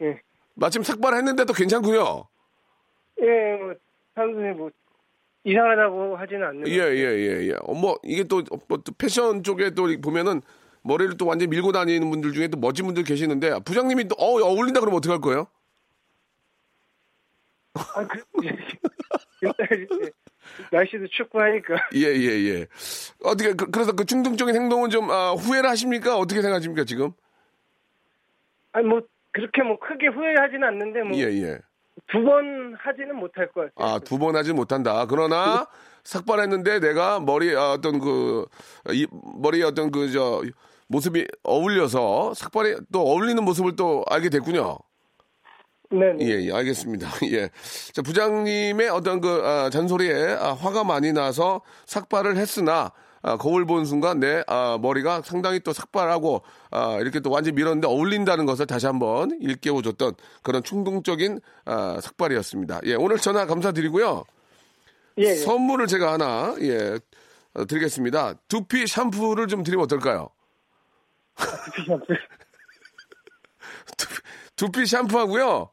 예. 0.03 0.21
마침 0.55 0.83
삭발했는데도 0.83 1.53
괜찮군요. 1.53 2.25
예, 3.23 3.57
뭐, 3.57 3.75
사람들이 4.15 4.55
뭐, 4.55 4.71
이상하다고 5.45 6.17
하지는 6.17 6.47
않는. 6.47 6.69
예 6.69 6.81
예 6.81 6.97
예 6.97 7.49
예. 7.49 7.55
어, 7.63 7.75
뭐 7.75 7.99
이게 8.03 8.25
또, 8.25 8.43
뭐, 8.69 8.79
또 8.79 8.93
패션 8.99 9.43
쪽에 9.43 9.71
또 9.71 9.89
보면은 10.01 10.43
머리를 10.83 11.17
또 11.17 11.27
완전 11.27 11.47
히 11.47 11.51
밀고 11.51 11.73
다니는 11.73 12.09
분들 12.11 12.33
중에 12.33 12.49
또 12.49 12.59
멋진 12.59 12.87
분들 12.87 13.05
계시는데 13.05 13.59
부장님이 13.65 14.05
또 14.09 14.15
어, 14.19 14.41
어울린다 14.41 14.81
그러면 14.81 14.99
어떡할 14.99 15.21
거예요? 15.21 15.47
아, 17.75 18.07
그, 18.07 18.23
예. 18.45 18.57
날씨도 20.71 21.07
춥고 21.09 21.41
하니까. 21.41 21.75
예 21.95 22.07
예 22.17 22.49
예. 22.51 22.67
어떻게 23.25 23.53
그, 23.53 23.67
래서 23.79 23.93
그 23.93 24.05
충동적인 24.05 24.55
행동은 24.55 24.91
좀 24.91 25.11
아, 25.11 25.33
후회를 25.33 25.69
하십니까? 25.71 26.17
어떻게 26.17 26.43
생각하십니까 26.43 26.85
지금? 26.85 27.13
아니, 28.73 28.87
뭐, 28.87 29.01
그렇게 29.33 29.63
뭐 29.63 29.79
크게 29.79 30.09
후회하지는 30.09 30.63
않는데, 30.69 31.03
뭐, 31.03 31.17
예 31.19 31.23
예. 31.25 31.59
두 32.09 32.23
번 32.25 32.75
하지는 32.79 33.15
못할 33.17 33.51
것 33.53 33.75
같아요. 33.75 33.95
아, 33.95 33.99
두 33.99 34.19
번 34.19 34.35
하지 34.37 34.53
못한다. 34.53 35.07
그러나 35.07 35.67
삭발했는데 36.05 36.81
내가 36.81 37.21
머리 37.21 37.55
아, 37.55 37.73
어떤 37.73 37.99
그 37.99 38.47
이, 38.91 39.07
머리에 39.41 39.63
어떤 39.65 39.91
그 39.91 40.11
저 40.13 40.43
모습이 40.89 41.27
어울려서 41.45 42.35
삭발에 42.35 42.77
또 42.93 43.03
어울리는 43.03 43.43
모습을 43.45 43.77
또 43.77 44.05
알게 44.11 44.29
됐군요. 44.29 44.77
네. 45.91 46.15
예, 46.21 46.47
예, 46.47 46.53
알겠습니다. 46.53 47.09
예. 47.33 47.51
자, 47.93 48.03
부장님의 48.03 48.89
어떤 48.91 49.21
그 49.21 49.43
아, 49.45 49.71
잔소리에 49.71 50.37
아, 50.39 50.53
화가 50.53 50.85
많이 50.85 51.13
나서 51.13 51.63
삭발을 51.87 52.37
했으나 52.37 52.93
아, 53.23 53.37
거울 53.37 53.67
본 53.67 53.85
순간 53.85 54.21
내 54.21 54.45
아, 54.47 54.79
머리가 54.81 55.23
상당히 55.23 55.61
또 55.61 55.73
삭발하고 55.73 56.43
아, 56.71 56.99
이렇게 57.01 57.21
또 57.21 57.31
완전히 57.31 57.57
밀었는데 57.57 57.89
어울린다는 57.89 58.47
것을 58.47 58.67
다시 58.67 58.87
한번 58.87 59.37
일깨워줬던 59.41 60.15
그런 60.43 60.63
충동적인 60.63 61.41
아, 61.65 61.99
삭발이었습니다. 62.01 62.81
예, 62.85 62.95
오늘 62.95 63.19
전화 63.19 63.47
감사드리고요. 63.47 64.25
예, 65.19 65.25
예. 65.25 65.35
선물을 65.35 65.89
제가 65.89 66.13
하나 66.13 66.55
예 66.61 66.99
어, 67.55 67.67
드리겠습니다. 67.67 68.35
두피 68.47 68.87
샴푸를 68.87 69.49
좀 69.49 69.65
드리면 69.65 69.85
어떨까요? 69.85 70.29
두피, 73.97 74.07
두피 74.55 74.87
샴푸하고요. 74.87 75.71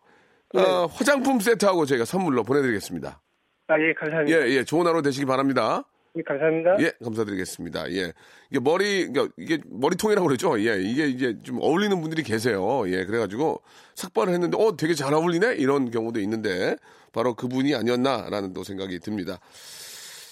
어, 0.55 0.85
화장품 0.87 1.39
세트하고 1.39 1.85
저희가 1.85 2.05
선물로 2.05 2.43
보내드리겠습니다. 2.43 3.21
아, 3.67 3.79
예, 3.79 3.93
감사합니다. 3.93 4.37
예, 4.39 4.49
예, 4.51 4.63
좋은 4.63 4.87
하루 4.87 5.01
되시기 5.01 5.25
바랍니다. 5.25 5.83
예, 6.15 6.21
감사합니다. 6.23 6.77
예, 6.79 6.91
감사드리겠습니다. 7.03 7.91
예. 7.91 8.13
이게 8.49 8.59
머리, 8.61 9.07
그러니까 9.07 9.33
이게 9.37 9.59
머리통이라고 9.69 10.25
그러죠. 10.25 10.57
예, 10.61 10.81
이게 10.81 11.07
이제 11.07 11.37
좀 11.43 11.59
어울리는 11.61 11.99
분들이 12.01 12.23
계세요. 12.23 12.83
예, 12.89 13.05
그래가지고 13.05 13.61
삭발을 13.95 14.33
했는데, 14.33 14.57
어, 14.57 14.75
되게 14.77 14.93
잘 14.93 15.13
어울리네? 15.13 15.55
이런 15.55 15.91
경우도 15.91 16.19
있는데, 16.21 16.77
바로 17.11 17.33
그분이 17.35 17.75
아니었나라는 17.75 18.53
또 18.53 18.63
생각이 18.63 18.99
듭니다. 18.99 19.39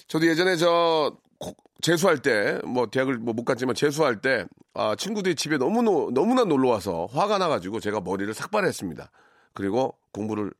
저도 0.08 0.28
예전에 0.28 0.56
저, 0.56 1.16
고- 1.40 1.56
재수할 1.82 2.20
때, 2.20 2.60
뭐, 2.66 2.88
대학을 2.88 3.18
뭐 3.18 3.34
못 3.34 3.44
갔지만 3.44 3.76
재수할 3.76 4.22
때, 4.22 4.46
아, 4.74 4.96
친구들이 4.96 5.36
집에 5.36 5.58
너무, 5.58 5.82
노- 5.84 6.10
너무나 6.12 6.46
놀러 6.46 6.70
와서 6.70 7.08
화가 7.12 7.38
나가지고 7.38 7.80
제가 7.82 8.00
머리를 8.00 8.34
삭발했습니다. 8.34 9.12
그리고 9.54 9.94
공부를 10.16 10.52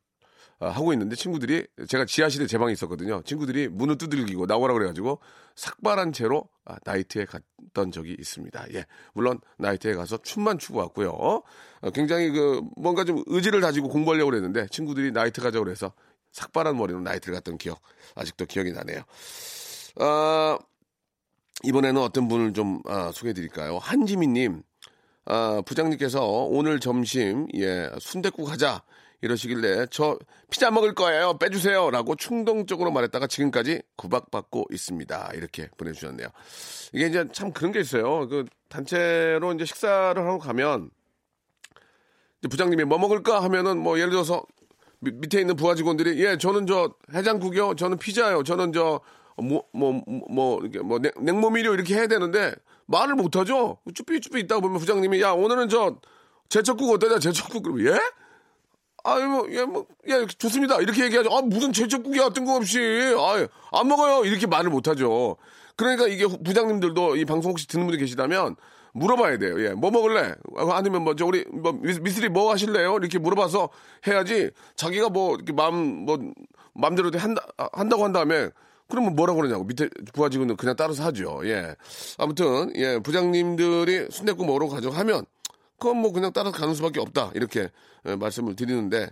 아, 0.58 0.68
하고 0.68 0.92
있는데 0.92 1.16
친구들이 1.16 1.66
제가 1.88 2.06
지하실에 2.06 2.46
제 2.46 2.56
방에 2.56 2.72
있었거든요. 2.72 3.22
친구들이 3.22 3.68
문을 3.68 3.98
두들기고 3.98 4.46
나오라 4.46 4.72
그래가지고 4.74 5.20
삭발한 5.54 6.12
채로 6.12 6.48
아, 6.64 6.76
나이트에 6.84 7.26
갔던 7.26 7.92
적이 7.92 8.16
있습니다. 8.18 8.66
예, 8.74 8.86
물론 9.12 9.40
나이트에 9.58 9.94
가서 9.94 10.18
춤만 10.18 10.58
추고 10.58 10.78
왔고요. 10.78 11.10
어, 11.10 11.42
굉장히 11.92 12.30
그 12.30 12.62
뭔가 12.76 13.04
좀 13.04 13.22
의지를 13.26 13.60
다지고 13.60 13.88
공부하려고 13.88 14.30
그랬는데 14.30 14.68
친구들이 14.68 15.12
나이트 15.12 15.42
가자고 15.42 15.64
그래서 15.64 15.92
삭발한 16.32 16.76
머리로 16.76 17.00
나이트를 17.00 17.34
갔던 17.34 17.58
기억 17.58 17.80
아직도 18.14 18.46
기억이 18.46 18.72
나네요. 18.72 19.02
아, 19.96 20.58
이번에는 21.64 22.00
어떤 22.00 22.28
분을 22.28 22.54
좀 22.54 22.80
아, 22.86 23.10
소개해드릴까요? 23.12 23.76
한지민님, 23.76 24.62
아, 25.26 25.62
부장님께서 25.66 26.24
오늘 26.24 26.80
점심 26.80 27.46
예 27.54 27.90
순대국 27.98 28.50
하자 28.50 28.82
이러시길래 29.22 29.86
저 29.90 30.18
피자 30.50 30.70
먹을 30.70 30.94
거예요. 30.94 31.38
빼주세요 31.38 31.90
라고 31.90 32.14
충동적으로 32.16 32.90
말했다가 32.90 33.26
지금까지 33.26 33.82
구박받고 33.96 34.66
있습니다. 34.70 35.30
이렇게 35.34 35.68
보내주셨네요. 35.76 36.28
이게 36.92 37.06
이제 37.06 37.26
참 37.32 37.52
그런 37.52 37.72
게 37.72 37.80
있어요. 37.80 38.28
그 38.28 38.44
단체로 38.68 39.52
이제 39.54 39.64
식사를 39.64 40.20
하고 40.22 40.38
가면 40.38 40.90
부장님이 42.50 42.84
뭐 42.84 42.98
먹을까 42.98 43.42
하면은 43.44 43.78
뭐 43.78 43.98
예를 43.98 44.10
들어서 44.10 44.44
밑- 45.00 45.14
밑에 45.16 45.40
있는 45.40 45.56
부하 45.56 45.74
직원들이 45.74 46.22
예 46.24 46.36
저는 46.38 46.66
저 46.66 46.94
해장국이요. 47.12 47.74
저는 47.74 47.98
피자요. 47.98 48.42
저는 48.42 48.72
저 48.72 49.00
뭐 49.38 49.62
뭐 49.74 49.92
뭐 50.30 50.60
이렇게 50.62 50.78
뭐 50.80 50.98
냉- 50.98 51.12
냉모밀이요. 51.20 51.74
이렇게 51.74 51.94
해야 51.94 52.06
되는데 52.06 52.54
말을 52.86 53.16
못 53.16 53.36
하죠? 53.36 53.78
쭈삐쭈삐 53.94 54.40
있다가 54.40 54.60
보면 54.62 54.78
부장님이 54.78 55.20
야 55.20 55.32
오늘은 55.32 55.68
저 55.68 55.98
제철국 56.48 56.90
어떠냐? 56.94 57.18
제철국 57.18 57.62
그러면 57.64 57.86
예 57.86 57.98
아유 59.06 59.24
뭐 59.28 59.46
예 59.50 59.62
뭐 59.66 59.86
예 60.08 60.26
좋습니다 60.26 60.80
이렇게 60.80 61.04
얘기하죠 61.04 61.30
아 61.36 61.40
무슨 61.42 61.72
제철국이야 61.72 62.30
뜬금없이 62.30 62.78
아안 63.72 63.88
먹어요 63.88 64.24
이렇게 64.24 64.46
말을 64.46 64.70
못 64.70 64.88
하죠 64.88 65.36
그러니까 65.76 66.06
이게 66.08 66.24
후- 66.24 66.42
부장님들도 66.42 67.16
이 67.16 67.24
방송 67.24 67.50
혹시 67.52 67.66
듣는 67.68 67.86
분들 67.86 67.98
계시다면 68.00 68.56
물어봐야 68.94 69.36
돼요. 69.36 69.62
예, 69.62 69.74
뭐 69.74 69.90
먹을래? 69.90 70.34
아니면 70.70 71.02
뭐, 71.04 71.14
저, 71.14 71.26
우리, 71.26 71.44
뭐, 71.52 71.72
미스- 71.72 72.00
미스리 72.00 72.30
뭐 72.30 72.50
하실래요? 72.50 72.96
이렇게 72.96 73.18
물어봐서 73.18 73.68
해야지, 74.06 74.48
자기가 74.74 75.10
뭐, 75.10 75.34
이렇게 75.34 75.52
마음, 75.52 76.06
뭐, 76.06 76.18
마음대로 76.72 77.10
한다, 77.18 77.42
한다고 77.74 78.04
한 78.04 78.12
다음에, 78.12 78.48
그러면 78.88 79.14
뭐라고 79.14 79.36
그러냐고. 79.42 79.64
밑에 79.64 79.90
부하 80.14 80.30
직원은 80.30 80.56
그냥 80.56 80.76
따라서 80.78 81.04
하죠. 81.04 81.42
예. 81.44 81.74
아무튼, 82.16 82.72
예, 82.76 82.98
부장님들이 83.00 84.06
순대국 84.10 84.46
먹으러 84.46 84.66
하면, 84.90 85.26
그건 85.78 85.98
뭐 85.98 86.12
그냥 86.12 86.32
따라서 86.32 86.56
가는 86.56 86.74
수밖에 86.74 87.00
없다. 87.00 87.32
이렇게 87.34 87.70
예, 88.06 88.16
말씀을 88.16 88.56
드리는데, 88.56 89.10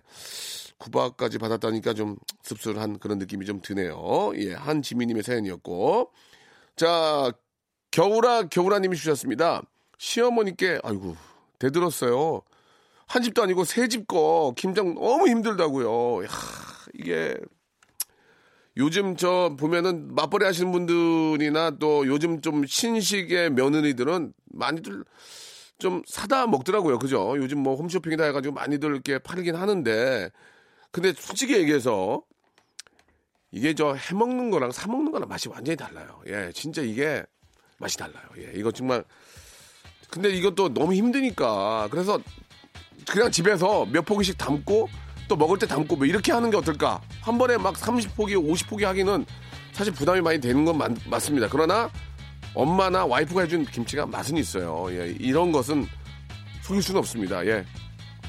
구박까지 0.79 1.39
받았다니까 1.39 1.95
좀 1.95 2.17
씁쓸한 2.43 2.99
그런 2.99 3.19
느낌이 3.19 3.47
좀 3.47 3.61
드네요. 3.63 4.33
예, 4.37 4.55
한지민님의 4.55 5.23
사연이었고. 5.23 6.11
자, 6.77 7.33
겨울아, 7.91 8.49
겨울아님이 8.49 8.97
주셨습니다. 8.97 9.63
시어머니께, 9.99 10.81
아이고, 10.83 11.17
대들었어요. 11.59 12.43
한 13.07 13.23
집도 13.23 13.43
아니고 13.43 13.65
세 13.65 13.87
집 13.89 14.07
거, 14.09 14.55
김장 14.57 14.95
너무 14.95 15.29
힘들다고요. 15.29 16.25
야, 16.25 16.29
이게, 16.95 17.37
요즘 18.77 19.17
저 19.17 19.55
보면은 19.59 20.15
맞벌이 20.15 20.45
하시는 20.45 20.73
분들이나 20.73 21.79
또 21.79 22.07
요즘 22.09 22.41
좀 22.41 22.67
신식의 22.67 23.51
며느리들은 23.51 24.33
많이들 24.47 25.05
좀 25.79 26.03
사다 26.07 26.47
먹더라고요. 26.47 26.99
그죠? 26.99 27.35
요즘 27.37 27.59
뭐 27.59 27.75
홈쇼핑이다 27.77 28.25
해가지고 28.25 28.55
많이들 28.55 28.91
이렇게 28.91 29.19
팔긴 29.19 29.57
하는데, 29.57 30.31
근데 30.91 31.13
솔직히 31.17 31.55
얘기해서 31.55 32.23
이게 33.51 33.75
저 33.75 33.95
해먹는 33.95 34.51
거랑 34.51 34.73
사먹는 34.73 35.13
거랑 35.13 35.29
맛이 35.29 35.49
완전히 35.49 35.77
달라요. 35.77 36.21
예, 36.27 36.51
진짜 36.53 36.83
이게 36.83 37.23
맛이 37.79 37.97
달라요. 37.97 38.25
예, 38.39 38.53
이거 38.55 38.71
정말. 38.71 39.05
근데 40.11 40.31
이것도 40.31 40.75
너무 40.75 40.95
힘드니까. 40.95 41.89
그래서 41.91 42.21
그냥 43.11 43.31
집에서 43.31 43.85
몇 43.87 44.05
포기씩 44.05 44.39
담고 44.39 44.89
또 45.29 45.37
먹을 45.37 45.59
때 45.59 45.67
담고 45.67 45.97
뭐 45.97 46.07
이렇게 46.07 46.33
하는 46.33 46.51
게 46.51 46.57
어떨까? 46.57 47.01
한 47.21 47.39
번에 47.39 47.57
막 47.57 47.75
30포기, 47.75 48.35
50포기 48.37 48.83
하기는 48.85 49.25
사실 49.73 49.93
부담이 49.93 50.21
많이 50.21 50.41
되는 50.41 50.65
건 50.65 50.79
맞, 50.79 50.93
맞습니다. 51.09 51.49
그러나 51.51 51.91
엄마나 52.55 53.05
와이프가 53.05 53.43
해준 53.43 53.65
김치가 53.67 54.07
맛은 54.07 54.37
있어요. 54.37 54.87
예, 54.91 55.15
이런 55.19 55.53
것은 55.53 55.87
속일 56.63 56.83
수는 56.83 56.99
없습니다. 57.01 57.45
예, 57.47 57.65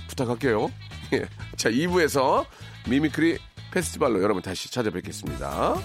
부탁할게요. 0.08 0.72
예. 1.14 1.26
자, 1.56 1.70
2부에서 1.70 2.46
미미크리 2.90 3.38
페스티벌로 3.72 4.22
여러분 4.22 4.42
다시 4.42 4.72
찾아뵙겠습니다. 4.72 5.76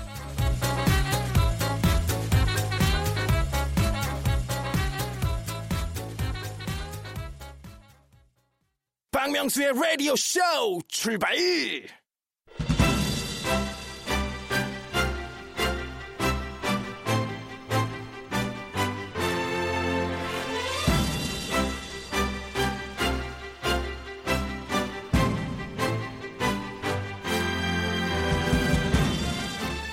박명수의 9.13 9.73
라디오 9.75 10.17
쇼 10.17 10.41
출발! 10.89 12.00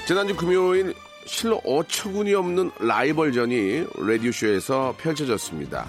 지난주 0.08 0.38
금요일 0.38 0.94
실로 1.26 1.58
어처구니 1.66 2.34
없는 2.34 2.72
라이벌전이 2.80 3.88
라디오쇼에서 3.98 4.96
펼쳐졌습니다. 4.98 5.86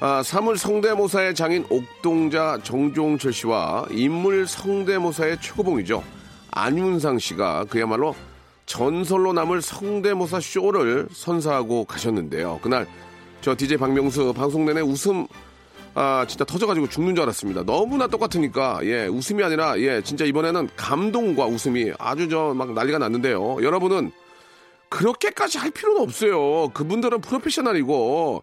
아, 0.00 0.22
사물 0.22 0.58
성대모사의 0.58 1.34
장인 1.34 1.64
옥동자 1.70 2.58
정종철 2.62 3.32
씨와 3.32 3.86
인물 3.92 4.46
성대모사의 4.46 5.40
최고봉이죠. 5.40 6.04
안윤상 6.50 7.18
씨가 7.18 7.64
그야말로 7.70 8.14
전설로 8.66 9.32
남을 9.32 9.62
성대모사 9.62 10.38
쇼를 10.40 11.08
선사하고 11.10 11.86
가셨는데요. 11.86 12.60
그날 12.62 12.86
저 13.40 13.56
DJ 13.56 13.78
박명수 13.78 14.34
방송 14.34 14.66
내내 14.66 14.82
웃음 14.82 15.26
아 15.94 16.24
진짜 16.28 16.44
터져가지고 16.44 16.88
죽는 16.88 17.14
줄 17.14 17.22
알았습니다. 17.22 17.64
너무나 17.64 18.06
똑같으니까 18.06 18.80
예 18.84 19.06
웃음이 19.06 19.42
아니라 19.42 19.78
예 19.80 20.00
진짜 20.02 20.24
이번에는 20.24 20.68
감동과 20.76 21.46
웃음이 21.46 21.92
아주 21.98 22.28
저 22.28 22.54
막 22.54 22.72
난리가 22.72 22.98
났는데요. 22.98 23.58
여러분은 23.62 24.12
그렇게까지 24.88 25.58
할 25.58 25.70
필요는 25.70 26.00
없어요. 26.02 26.68
그분들은 26.70 27.20
프로페셔널이고 27.20 28.42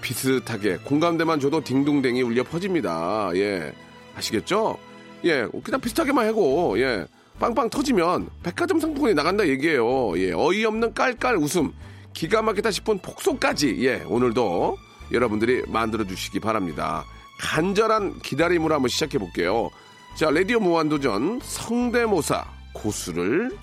비슷하게 0.00 0.78
공감대만 0.84 1.40
줘도 1.40 1.62
딩동댕이 1.62 2.22
울려 2.22 2.42
퍼집니다. 2.42 3.30
예 3.34 3.72
아시겠죠? 4.16 4.78
예 5.24 5.46
그냥 5.62 5.80
비슷하게만 5.80 6.26
하고 6.28 6.78
예 6.80 7.06
빵빵 7.40 7.70
터지면 7.70 8.28
백화점 8.42 8.78
상품권이 8.78 9.14
나간다 9.14 9.46
얘기예요. 9.48 10.18
예 10.18 10.32
어이없는 10.32 10.92
깔깔 10.94 11.36
웃음 11.36 11.72
기가 12.12 12.42
막히다 12.42 12.70
싶은 12.70 12.98
폭소까지 12.98 13.78
예 13.86 14.02
오늘도 14.06 14.76
여러분들이 15.12 15.62
만들어 15.68 16.04
주시기 16.04 16.40
바랍니다. 16.40 17.04
간절한 17.40 18.20
기다림으로 18.20 18.74
한번 18.74 18.88
시작해 18.88 19.18
볼게요. 19.18 19.70
자, 20.16 20.30
레디오 20.30 20.60
무한도전 20.60 21.40
성대모사 21.42 22.44
고수를 22.72 23.56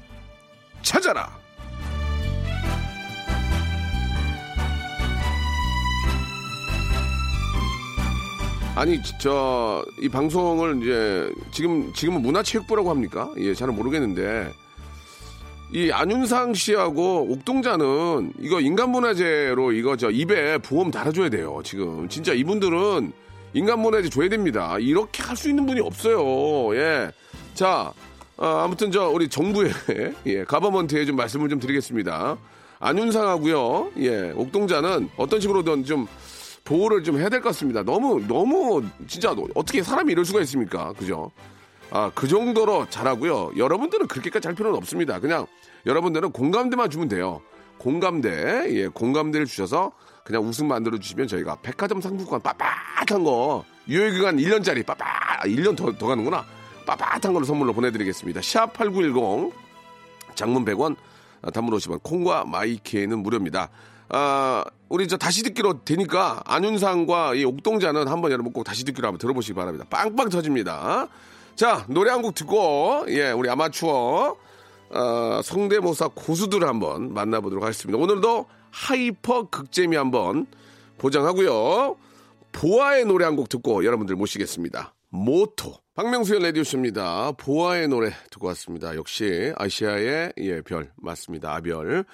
찾아라. 0.82 1.30
아니 8.76 9.00
저 9.20 9.84
이 10.00 10.10
방송을 10.10 10.82
이제 10.82 11.32
지금 11.52 11.94
지금은 11.94 12.22
문화체육부라고 12.24 12.90
합니까? 12.90 13.32
예, 13.38 13.54
잘은 13.54 13.76
모르겠는데 13.76 14.52
이 15.74 15.90
안윤상 15.90 16.54
씨하고 16.54 17.32
옥동자는 17.32 18.34
이거 18.40 18.60
인간문화재로 18.60 19.72
이거 19.72 19.96
저 19.96 20.10
입에 20.10 20.58
보험 20.58 20.92
달아줘야 20.92 21.30
돼요. 21.30 21.62
지금 21.64 22.10
진짜 22.10 22.34
이분들은 22.34 23.14
인간문화재 23.54 24.10
줘야 24.10 24.28
됩니다. 24.28 24.78
이렇게 24.80 25.24
할 25.24 25.36
수 25.38 25.48
있는 25.50 25.66
분이 25.66 25.80
없어요. 25.80 26.76
예, 26.76 27.10
자 27.54 27.94
아, 28.38 28.64
아무튼 28.66 28.92
저 28.92 29.08
우리 29.10 29.30
정부의 29.30 29.72
예, 30.28 30.44
가버먼트에 30.44 31.06
좀 31.06 31.16
말씀을 31.16 31.48
좀 31.48 31.60
드리겠습니다. 31.60 32.38
안윤상하고요. 32.80 33.92
예, 34.00 34.32
옥동자는 34.36 35.10
어떤 35.16 35.40
식으로든 35.40 35.86
좀 35.86 36.06
보호를 36.66 37.04
좀 37.04 37.18
해야 37.18 37.30
될 37.30 37.40
것 37.42 37.50
같습니다. 37.50 37.82
너무 37.84 38.22
너무 38.28 38.84
진짜 39.08 39.34
어떻게 39.56 39.82
사람이 39.84 40.12
이럴 40.12 40.26
수가 40.26 40.42
있습니까? 40.42 40.92
그죠? 40.94 41.32
아, 41.92 42.10
그 42.16 42.28
정도로 42.28 42.90
잘하고요. 42.90 43.52
여러분들은 43.58 44.08
그렇게까지 44.08 44.48
할 44.48 44.56
필요는 44.56 44.78
없습니다. 44.78 45.20
그냥 45.20 45.46
여러분들은 45.86 46.32
공감대만 46.32 46.90
주면 46.90 47.10
돼요. 47.10 47.42
공감대, 47.78 48.68
예, 48.70 48.88
공감대를 48.88 49.46
주셔서 49.46 49.92
그냥 50.24 50.44
웃음 50.44 50.68
만들어 50.68 50.98
주시면 50.98 51.28
저희가 51.28 51.58
백화점 51.62 52.00
상품권 52.00 52.40
빳빳한 52.42 53.24
거, 53.26 53.66
유효기간 53.90 54.38
1년짜리 54.38 54.84
빳빳, 54.86 54.98
1년 55.46 55.76
더, 55.76 55.92
더 55.98 56.08
가는구나. 56.08 56.46
빳빳한 56.86 57.34
걸로 57.34 57.44
선물로 57.44 57.74
보내드리겠습니다. 57.74 58.40
샵8910, 58.40 59.52
장문 60.36 60.64
100원, 60.64 60.96
단문 61.54 61.76
50원, 61.78 62.04
콩과 62.04 62.46
마이케이는 62.46 63.20
무료입니다. 63.20 63.70
아, 64.10 64.64
우리 64.88 65.08
저 65.08 65.18
다시 65.18 65.44
듣기로 65.44 65.84
되니까 65.84 66.42
안윤상과 66.46 67.36
이 67.36 67.44
옥동자는 67.46 68.08
한번 68.08 68.32
여러분 68.32 68.54
꼭 68.54 68.64
다시 68.64 68.86
듣기로 68.86 69.08
한번 69.08 69.18
들어보시기 69.20 69.56
바랍니다. 69.56 69.86
빵빵 69.90 70.30
터집니다. 70.30 71.08
자, 71.56 71.86
노래 71.90 72.10
한 72.12 72.22
곡 72.22 72.34
듣고, 72.36 73.06
예, 73.10 73.32
우리 73.32 73.50
아마추어, 73.50 74.36
어, 74.94 75.42
성대모사 75.44 76.10
고수들을 76.16 76.68
한번 76.68 77.14
만나보도록 77.14 77.64
하겠습니다. 77.64 77.98
오늘도 77.98 78.46
hyper 78.72 79.50
극재미 79.50 79.96
한번 79.96 80.48
보장하고요. 80.98 81.96
보아의 82.52 83.06
노래 83.06 83.26
한 83.26 83.36
곡 83.36 83.50
듣고 83.50 83.86
여러분들 83.86 84.16
모시겠습니다. 84.16 84.94
모토. 85.10 85.74
박명수의 85.96 86.42
라디오쇼입니다. 86.42 87.34
보아의 87.34 87.88
노래 87.90 88.12
듣고 88.30 88.48
왔습니다. 88.48 88.96
역시 88.96 89.54
아시아의 89.58 90.34
예, 90.38 90.62
별 90.62 90.92
맞습니다. 90.98 91.54
아별. 91.54 92.06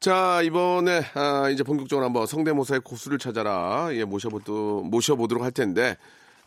자, 0.00 0.40
이번에 0.42 1.02
아, 1.14 1.50
이제 1.50 1.62
본격적으로 1.62 2.06
한번 2.06 2.26
성대모사의 2.26 2.80
고수를 2.80 3.18
찾아라 3.18 3.88
예, 3.92 4.04
모셔보도, 4.04 4.82
모셔보도록 4.84 5.44
할 5.44 5.50
텐데 5.50 5.96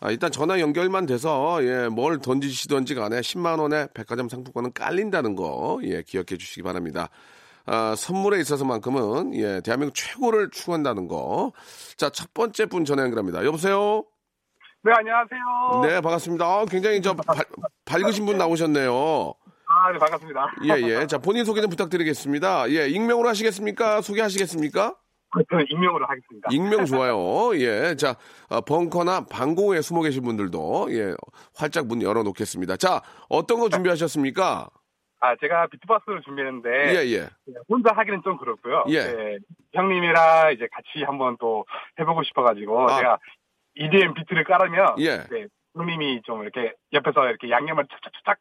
아, 0.04 0.10
일단 0.10 0.30
전화 0.30 0.60
연결만 0.60 1.06
돼서 1.06 1.64
예, 1.64 1.88
뭘 1.88 2.18
던지시던지 2.20 2.94
간에 2.94 3.20
10만 3.20 3.58
원의 3.58 3.88
백화점 3.94 4.28
상품권은 4.28 4.74
깔린다는 4.74 5.34
거 5.34 5.80
예, 5.84 6.02
기억해 6.02 6.36
주시기 6.36 6.62
바랍니다. 6.62 7.08
아, 7.64 7.94
선물에 7.96 8.38
있어서만큼은 8.40 9.34
예, 9.34 9.62
대한민국 9.62 9.94
최고를 9.94 10.50
추구한다는 10.50 11.08
거. 11.08 11.52
자, 11.96 12.10
첫 12.10 12.34
번째 12.34 12.66
분 12.66 12.84
전화 12.84 13.02
연결합니다. 13.02 13.46
여보세요. 13.46 14.04
네, 14.82 14.92
안녕하세요. 14.92 15.80
네, 15.84 16.00
반갑습니다. 16.02 16.44
아, 16.44 16.66
굉장히 16.66 17.00
저 17.00 17.14
발, 17.14 17.42
밝으신 17.86 18.26
분 18.26 18.36
나오셨네요. 18.36 18.92
아, 18.92 19.90
네, 19.90 19.98
반갑습니다. 19.98 20.54
예, 20.64 20.82
예. 20.82 21.06
자, 21.06 21.16
본인 21.16 21.46
소개 21.46 21.62
좀 21.62 21.70
부탁드리겠습니다. 21.70 22.70
예, 22.72 22.88
익명으로 22.90 23.26
하시겠습니까? 23.30 24.02
소개하시겠습니까? 24.02 24.96
저는 25.50 25.66
익명으로 25.68 26.06
하겠습니다. 26.06 26.48
익명 26.50 26.84
좋아요. 26.84 27.56
예. 27.56 27.94
자, 27.96 28.16
어, 28.48 28.60
벙커나 28.60 29.26
방공호에 29.26 29.80
숨어 29.80 30.02
계신 30.02 30.22
분들도, 30.24 30.88
예, 30.90 31.14
활짝 31.56 31.86
문 31.86 32.02
열어놓겠습니다. 32.02 32.76
자, 32.76 33.00
어떤 33.28 33.60
거 33.60 33.68
준비하셨습니까? 33.68 34.68
아, 35.20 35.36
제가 35.36 35.68
비트박스를 35.68 36.20
준비했는데 36.22 36.68
예, 36.68 37.12
예. 37.14 37.28
혼자 37.66 37.94
하기는 37.94 38.20
좀 38.22 38.36
그렇고요. 38.36 38.84
예. 38.88 39.00
네, 39.04 39.38
형님이랑 39.72 40.52
이제 40.52 40.68
같이 40.70 41.02
한번 41.02 41.38
또 41.40 41.64
해보고 41.98 42.22
싶어가지고 42.24 42.90
아. 42.90 42.98
제가 42.98 43.18
EDM 43.74 44.12
비트를 44.12 44.44
깔으면 44.44 44.96
예. 44.98 45.24
네, 45.30 45.46
형님이 45.74 46.20
좀 46.24 46.42
이렇게 46.42 46.74
옆에서 46.92 47.26
이렇게 47.26 47.48
양념을 47.48 47.86
착착착착 47.90 48.38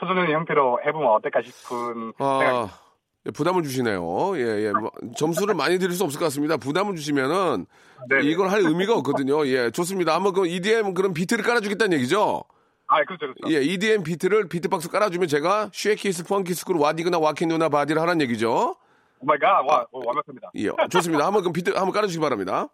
쳐주는 0.00 0.30
형태로 0.30 0.80
해보면 0.84 1.08
어떨까 1.08 1.40
싶은 1.40 2.12
생각이 2.18 2.44
아, 2.44 2.68
예, 2.68 2.87
부담을 3.34 3.62
주시네요. 3.62 4.36
예, 4.36 4.66
예. 4.66 4.72
뭐, 4.72 4.90
점수를 5.16 5.54
많이 5.54 5.78
드릴 5.78 5.92
수 5.92 6.04
없을 6.04 6.18
것 6.18 6.26
같습니다. 6.26 6.56
부담을 6.56 6.96
주시면은 6.96 7.66
네. 8.08 8.20
이걸 8.22 8.50
할 8.50 8.60
의미가 8.60 8.94
없거든요. 8.96 9.46
예, 9.46 9.70
좋습니다. 9.70 10.14
한번 10.14 10.32
그 10.32 10.46
EDM 10.46 10.94
그런 10.94 11.12
비트를 11.12 11.44
깔아주겠다는 11.44 11.96
얘기죠? 11.98 12.44
아, 12.86 13.04
그렇죠, 13.04 13.32
그렇죠. 13.34 13.54
예, 13.54 13.62
EDM 13.62 14.02
비트를 14.02 14.48
비트박스 14.48 14.88
깔아주면 14.90 15.28
제가 15.28 15.70
쉐키스, 15.72 16.24
펑키스쿨, 16.26 16.76
와디그나 16.76 17.18
와키누나 17.18 17.68
바디를 17.68 18.00
하라는 18.00 18.22
얘기죠? 18.22 18.76
오 19.20 19.26
마이 19.26 19.38
갓, 19.38 19.62
와, 19.66 19.84
오, 19.90 19.98
완벽합니다. 20.06 20.50
예, 20.56 20.70
좋습니다. 20.88 21.26
한번 21.26 21.42
그럼 21.42 21.52
비트 21.52 21.70
한번 21.70 21.92
깔아주시기 21.92 22.22
바랍니다. 22.22 22.68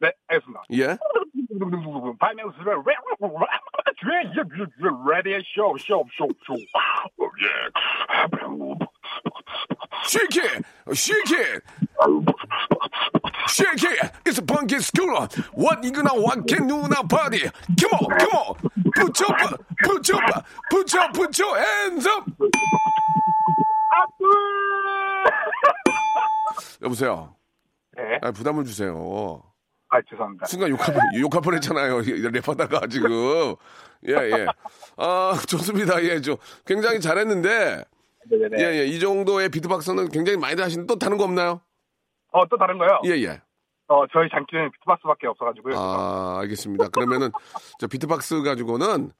네, 0.00 0.10
알겠습니다. 0.26 0.62
예. 0.72 0.96
박명수의 2.18 2.74
레디오 5.06 5.38
쇼, 5.54 5.76
쇼, 5.78 6.04
쇼, 6.16 6.26
쇼. 6.44 6.54
Shake 10.06 10.36
it, 10.36 10.64
shake 10.92 11.30
it, 11.30 11.62
shake 13.48 13.82
it. 13.84 14.12
It's 14.26 14.38
a 14.38 14.42
funky 14.42 14.78
school. 14.80 15.26
What 15.52 15.82
you 15.82 15.92
gonna 15.92 16.14
what 16.14 16.46
can 16.46 16.66
do 16.66 16.86
now 16.88 17.02
party? 17.08 17.40
Come 17.80 17.92
on, 17.92 18.18
come 18.18 18.30
on. 18.32 18.56
Put 18.94 19.18
your, 19.20 19.34
put 19.82 20.08
your, 20.08 20.20
put 20.70 20.92
your, 20.92 21.12
put 21.12 21.38
your 21.38 21.58
hands 21.58 22.06
up. 22.06 22.24
여보세요. 26.82 27.34
네. 27.96 28.18
아, 28.22 28.30
부담을 28.30 28.64
주세요. 28.64 29.42
아, 29.88 30.00
죄송합니다. 30.10 30.46
순간 30.46 30.68
욕할, 30.70 30.94
욕할 31.18 31.40
뻔 31.40 31.54
했잖아요. 31.54 31.98
랩하다가 32.00 32.90
지금. 32.90 33.54
예, 34.06 34.12
예. 34.12 34.46
아, 34.96 35.38
좋습니다. 35.46 36.02
예, 36.04 36.20
저 36.20 36.36
굉장히 36.66 37.00
잘했는데. 37.00 37.84
네네네. 38.30 38.56
예, 38.58 38.80
예. 38.80 38.86
이 38.86 38.98
정도의 39.00 39.48
비트박스는 39.48 40.08
굉장히 40.08 40.38
많이 40.38 40.60
하시는데 40.60 40.86
또 40.92 40.98
다른 40.98 41.16
거 41.16 41.24
없나요? 41.24 41.60
어, 42.32 42.46
또 42.48 42.56
다른 42.56 42.78
거요? 42.78 43.00
예, 43.06 43.10
예. 43.22 43.40
어, 43.88 44.06
저희 44.12 44.28
장기는 44.30 44.70
비트박스밖에 44.72 45.26
없어가지고요. 45.28 45.74
아, 45.76 46.38
알겠습니다. 46.40 46.88
그러면은 46.88 47.30
저 47.78 47.86
비트박스 47.86 48.42
가지고는 48.42 49.12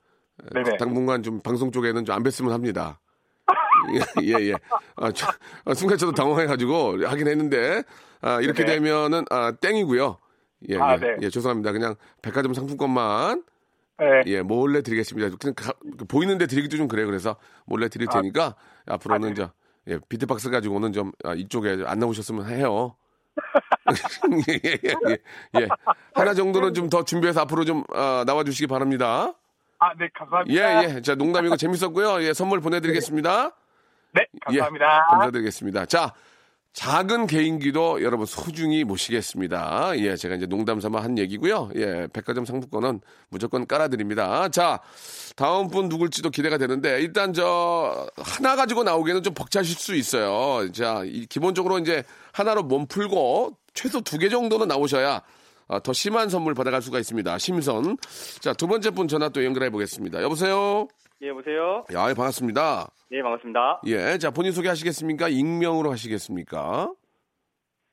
네네. 0.53 0.77
당분간 0.79 1.23
좀 1.23 1.41
방송 1.41 1.71
쪽에는 1.71 2.05
좀 2.05 2.17
안 2.17 2.23
뵀으면 2.23 2.51
합니다. 2.51 3.01
예, 4.19 4.23
예, 4.25 4.51
예. 4.51 4.55
아, 4.97 5.13
저, 5.13 5.27
아, 5.67 5.75
순간 5.75 5.99
저도 5.99 6.13
당황해가지고 6.13 7.05
하긴 7.07 7.29
했는데, 7.29 7.83
아, 8.23 8.41
이렇게 8.41 8.65
네. 8.65 8.75
되면은, 8.75 9.27
아, 9.31 9.53
땡이고요. 9.53 10.17
예, 10.71 10.79
아, 10.79 10.95
예, 10.95 10.97
네. 10.97 11.17
예, 11.21 11.29
죄송합니다. 11.29 11.71
그냥 11.73 11.95
백화점 12.23 12.55
상품권만, 12.55 13.45
네. 13.99 14.23
예, 14.27 14.43
몰래 14.43 14.83
드리겠습니다. 14.83 15.37
그냥 15.41 15.55
가- 15.55 15.73
그 15.99 16.05
보이는데 16.05 16.47
드리기도 16.47 16.77
좀 16.77 16.89
그래요. 16.89 17.07
그래서 17.07 17.37
몰래 17.65 17.89
드릴 17.89 18.09
아. 18.11 18.15
테니까 18.15 18.55
앞으로는 18.87 19.29
아, 19.29 19.35
네. 19.35 19.35
저, 19.35 19.53
예, 19.89 19.99
비트박스 20.09 20.51
가지고는 20.51 20.93
좀 20.93 21.13
아, 21.25 21.35
이쪽에 21.35 21.85
안 21.87 21.99
나오셨으면 22.01 22.49
해요. 22.49 22.97
예, 24.49 24.55
예, 24.65 24.79
예, 25.11 25.19
예. 25.61 25.69
하나 26.15 26.35
정도는 26.35 26.73
좀 26.75 26.89
더 26.89 27.05
준비해서 27.05 27.41
앞으로 27.43 27.65
좀 27.65 27.85
아, 27.93 28.25
나와주시기 28.27 28.67
바랍니다. 28.67 29.33
아, 29.79 29.93
네, 29.99 30.05
예, 30.07 30.09
감사합니다. 30.15 30.97
예. 30.97 31.03
자, 31.03 31.15
농담이고 31.15 31.57
재밌었고요. 31.57 32.23
예, 32.23 32.33
선물 32.33 32.61
보내드리겠습니다. 32.61 33.53
네, 34.13 34.21
예, 34.23 34.39
감사합니다. 34.45 35.07
감사드리겠습니다. 35.11 35.87
자, 35.87 36.13
작은 36.75 37.29
개인기도 37.29 38.03
여러분 38.03 38.27
소중히 38.27 38.83
모시겠습니다. 38.83 39.93
예, 39.99 40.17
제가 40.17 40.35
이제 40.35 40.45
농담 40.47 40.81
삼아 40.81 41.01
한 41.05 41.17
얘기고요. 41.19 41.71
예, 41.77 42.09
백화점 42.13 42.45
상품권은 42.45 43.01
무조건 43.29 43.65
깔아드립니다. 43.69 44.49
자, 44.49 44.81
다음 45.37 45.69
분 45.69 45.89
누굴지도 45.89 46.31
기대가 46.31 46.59
되는데 46.59 47.01
일단 47.01 47.33
저 47.33 48.09
하나 48.17 48.57
가지고 48.57 48.83
나오기에는 48.83 49.23
좀 49.23 49.35
벅차실 49.35 49.77
수 49.77 49.95
있어요. 49.95 50.71
자, 50.73 51.03
이- 51.07 51.27
기본적으로 51.27 51.79
이제 51.79 52.03
하나로 52.33 52.65
몸 52.65 52.87
풀고 52.89 53.57
최소 53.73 54.01
두 54.01 54.19
개 54.19 54.29
정도는 54.29 54.67
나오셔야 54.67 55.23
아, 55.69 55.79
더 55.81 55.93
심한 55.93 56.29
선물 56.29 56.55
받아갈 56.55 56.83
수가 56.83 56.99
있습니다. 56.99 57.39
심선. 57.39 57.97
자, 58.41 58.53
두 58.53 58.67
번째 58.67 58.91
분 58.91 59.07
전화 59.07 59.29
또 59.29 59.45
연결해 59.45 59.71
보겠습니다. 59.71 60.23
여보세요? 60.23 60.89
예, 61.23 61.29
여보세요? 61.29 61.85
야, 61.95 62.11
예, 62.11 62.15
반갑습니다. 62.15 62.89
예, 63.13 63.23
반갑습니다. 63.23 63.81
예, 63.87 64.19
자, 64.19 64.31
본인 64.31 64.53
소개하시겠습니까? 64.53 65.29
익명으로 65.29 65.91
하시겠습니까? 65.93 66.93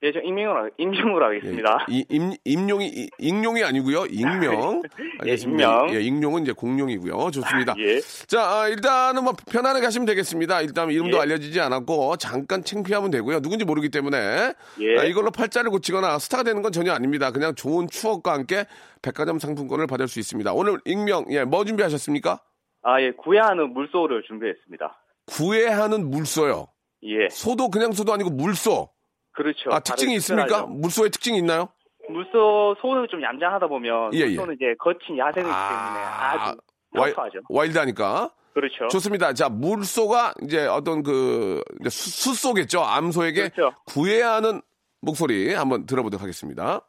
예, 0.04 0.12
저 0.12 0.20
익명으로, 0.20 0.64
하- 0.66 0.70
익명으로 0.80 1.26
하겠습니다. 1.28 1.86
이, 1.88 2.04
임, 2.10 2.32
임용이, 2.44 2.88
이- 2.88 3.10
익룡이 3.20 3.64
아니고요 3.64 4.08
익명. 4.08 4.82
예, 5.28 5.34
익명. 5.36 5.94
예, 5.94 6.02
익룡은 6.02 6.42
이제 6.42 6.52
공룡이고요. 6.54 7.30
좋습니다. 7.30 7.76
예. 7.78 8.02
자, 8.26 8.42
아, 8.62 8.68
일단은 8.68 9.24
뭐 9.24 9.34
편안하게 9.52 9.86
하시면 9.86 10.08
되겠습니다. 10.08 10.62
일단 10.62 10.90
이름도 10.90 11.18
예. 11.18 11.22
알려지지 11.22 11.60
않았고 11.62 12.18
잠깐 12.18 12.64
창피하면 12.64 13.12
되고요. 13.12 13.42
누군지 13.42 13.64
모르기 13.64 13.90
때문에 13.90 14.54
예. 14.80 14.98
아, 15.00 15.04
이걸로 15.04 15.30
팔자를 15.30 15.70
고치거나 15.70 16.18
스타가 16.18 16.42
되는 16.42 16.64
건 16.64 16.72
전혀 16.72 16.92
아닙니다. 16.94 17.30
그냥 17.30 17.54
좋은 17.54 17.88
추억과 17.88 18.34
함께 18.34 18.66
백화점 19.04 19.38
상품권을 19.38 19.86
받을 19.86 20.08
수 20.08 20.20
있습니다. 20.20 20.52
오늘 20.54 20.80
익명, 20.86 21.26
예, 21.30 21.44
뭐 21.44 21.64
준비하셨습니까? 21.64 22.40
아, 22.84 23.02
예, 23.02 23.12
구애하는 23.12 23.74
물소를 23.74 24.24
준비했습니다. 24.28 24.96
구애하는 25.28 26.10
물소요. 26.10 26.68
예, 27.04 27.30
소도 27.30 27.70
그냥 27.70 27.92
소도 27.92 28.14
아니고 28.14 28.30
물소. 28.32 28.90
그렇죠. 29.34 29.70
아, 29.72 29.80
특징이 29.80 30.16
있습니까? 30.16 30.46
특별하죠. 30.48 30.68
물소의 30.74 31.10
특징이 31.12 31.38
있나요? 31.38 31.70
물소, 32.10 32.76
소는 32.82 33.08
좀 33.10 33.22
얌전하다 33.22 33.68
보면, 33.68 34.14
예, 34.14 34.20
예. 34.20 34.26
물소는 34.26 34.56
이제 34.56 34.76
거친 34.80 35.18
야생이기 35.18 35.50
때문에 35.50 35.54
아 35.54 36.54
주 36.54 36.58
와이, 37.00 37.14
터프하죠. 37.14 37.40
와일드하니까. 37.50 38.32
그렇죠. 38.54 38.88
좋습니다. 38.90 39.32
자, 39.34 39.48
물소가 39.48 40.34
이제 40.44 40.66
어떤 40.68 41.04
그 41.04 41.64
수, 41.90 42.10
숫소겠죠. 42.34 42.82
암소에게 42.82 43.50
그렇죠. 43.50 43.74
구해야 43.86 44.34
하는 44.34 44.62
목소리 45.00 45.54
한번 45.54 45.86
들어보도록 45.86 46.22
하겠습니다. 46.22 46.82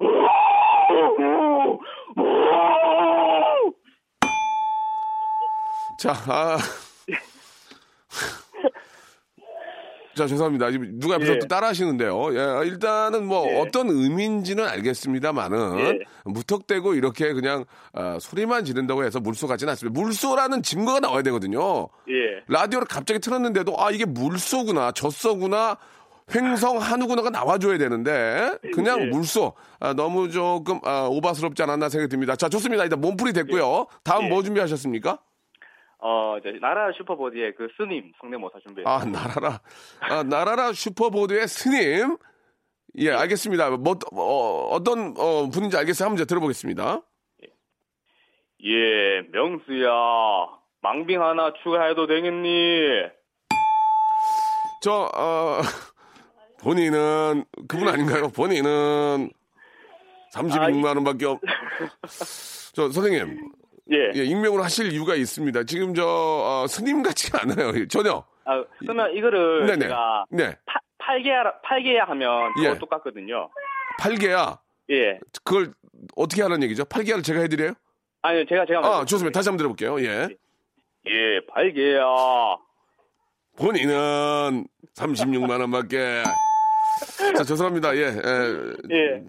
자, 6.00 6.12
아. 6.28 6.56
자, 10.16 10.26
죄송합니다. 10.26 10.70
누가 10.98 11.16
옆에서 11.16 11.34
예. 11.34 11.38
또 11.40 11.46
따라 11.46 11.68
하시는데요. 11.68 12.34
예, 12.34 12.66
일단은 12.66 13.26
뭐 13.26 13.46
예. 13.46 13.60
어떤 13.60 13.90
의미인지는 13.90 14.66
알겠습니다만은 14.66 15.78
예. 15.78 15.98
무턱대고 16.24 16.94
이렇게 16.94 17.34
그냥 17.34 17.66
아, 17.92 18.16
소리만 18.18 18.64
지른다고 18.64 19.04
해서 19.04 19.20
물소 19.20 19.46
같지는 19.46 19.72
않습니다. 19.72 20.00
물소라는 20.00 20.62
증거가 20.62 21.00
나와야 21.00 21.20
되거든요. 21.20 21.88
예. 22.08 22.44
라디오를 22.48 22.86
갑자기 22.88 23.20
틀었는데도 23.20 23.74
아 23.78 23.90
이게 23.90 24.06
물소구나 24.06 24.92
젖소구나 24.92 25.76
횡성 26.34 26.78
한우구나가 26.78 27.28
나와줘야 27.28 27.76
되는데 27.76 28.52
그냥 28.72 29.02
예. 29.02 29.06
물소 29.06 29.52
아, 29.80 29.92
너무 29.92 30.30
조금 30.30 30.80
아, 30.82 31.08
오바스럽지 31.10 31.62
않았나 31.62 31.90
생각이 31.90 32.08
듭니다. 32.08 32.36
자 32.36 32.48
좋습니다. 32.48 32.84
일단 32.84 33.02
몸풀이 33.02 33.34
됐고요. 33.34 33.86
다음 34.02 34.24
예. 34.24 34.28
뭐 34.30 34.42
준비하셨습니까? 34.42 35.18
어, 36.02 36.38
이제 36.38 36.58
나라 36.60 36.90
슈퍼보드의 36.92 37.54
그 37.54 37.68
스님 37.76 38.12
성대모사 38.20 38.58
준비했습니다. 38.60 38.90
아 38.90 39.04
나라라 39.04 39.60
아, 40.00 40.22
나라라 40.22 40.72
슈퍼보드의 40.72 41.46
스님 41.46 42.16
예 42.98 43.10
알겠습니다. 43.10 43.70
뭐 43.76 43.98
어, 44.12 44.68
어떤 44.72 45.14
어, 45.18 45.48
분인지 45.50 45.76
알겠어요. 45.76 46.06
한번 46.06 46.18
이제 46.18 46.24
들어보겠습니다. 46.24 47.02
예, 48.62 49.22
명수야. 49.32 49.88
망빙 50.82 51.22
하나 51.22 51.52
추가해도 51.62 52.06
되겠니? 52.06 52.80
저 54.82 55.10
어, 55.14 55.60
본인은 56.60 57.44
그분 57.68 57.88
아닌가요? 57.88 58.28
본인은 58.28 59.30
36만 60.34 60.84
원밖에 60.96 61.26
없. 61.26 61.40
저 62.74 62.90
선생님 62.90 63.50
예. 63.92 64.12
예, 64.14 64.24
익명으로 64.24 64.62
하실 64.62 64.92
이유가 64.92 65.14
있습니다. 65.14 65.64
지금 65.64 65.94
저 65.94 66.04
어, 66.06 66.66
스님 66.68 67.02
같지가 67.02 67.42
않아요. 67.42 67.86
전혀. 67.88 68.24
아, 68.44 68.64
그러면 68.78 69.14
이거를 69.16 69.66
네네. 69.66 69.80
제가 69.86 70.24
네. 70.30 70.56
파, 70.66 70.80
팔게야 70.98 71.60
팔게야 71.62 72.04
하면 72.04 72.52
예. 72.62 72.78
똑같거든요. 72.78 73.48
8개야. 74.00 74.58
예. 74.90 75.18
그걸 75.44 75.72
어떻게 76.16 76.42
하는 76.42 76.62
얘기죠? 76.62 76.84
8개야를 76.84 77.24
제가 77.24 77.40
해 77.40 77.48
드려요? 77.48 77.74
아니요, 78.22 78.44
제가 78.48 78.66
제가 78.66 78.80
아, 78.80 79.04
좋습니다. 79.04 79.38
다시 79.38 79.48
한번 79.48 79.58
들어 79.58 79.68
볼게요. 79.68 80.00
예. 80.00 80.28
예, 81.06 81.40
팔게야. 81.48 82.04
본인은 83.56 84.66
36만 84.94 85.60
원밖에. 85.60 86.22
자, 87.36 87.44
죄송합니다. 87.44 87.96
예. 87.96 88.00
예. 88.02 88.96
예. 88.96 89.24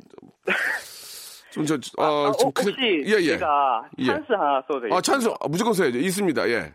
좀 1.52 1.66
저, 1.66 1.76
어, 1.98 2.30
아, 2.30 2.32
좀 2.40 2.48
어, 2.48 2.52
혹시 2.56 2.74
예, 3.06 3.18
예. 3.20 3.32
제가 3.34 3.84
예. 4.00 4.06
찬스 4.06 4.32
하나 4.32 4.64
써도 4.68 4.82
돼요? 4.82 4.94
아, 4.94 5.02
찬스 5.02 5.30
아, 5.30 5.48
무조건 5.50 5.74
써야죠. 5.74 5.98
있습니다. 6.00 6.50
예. 6.50 6.74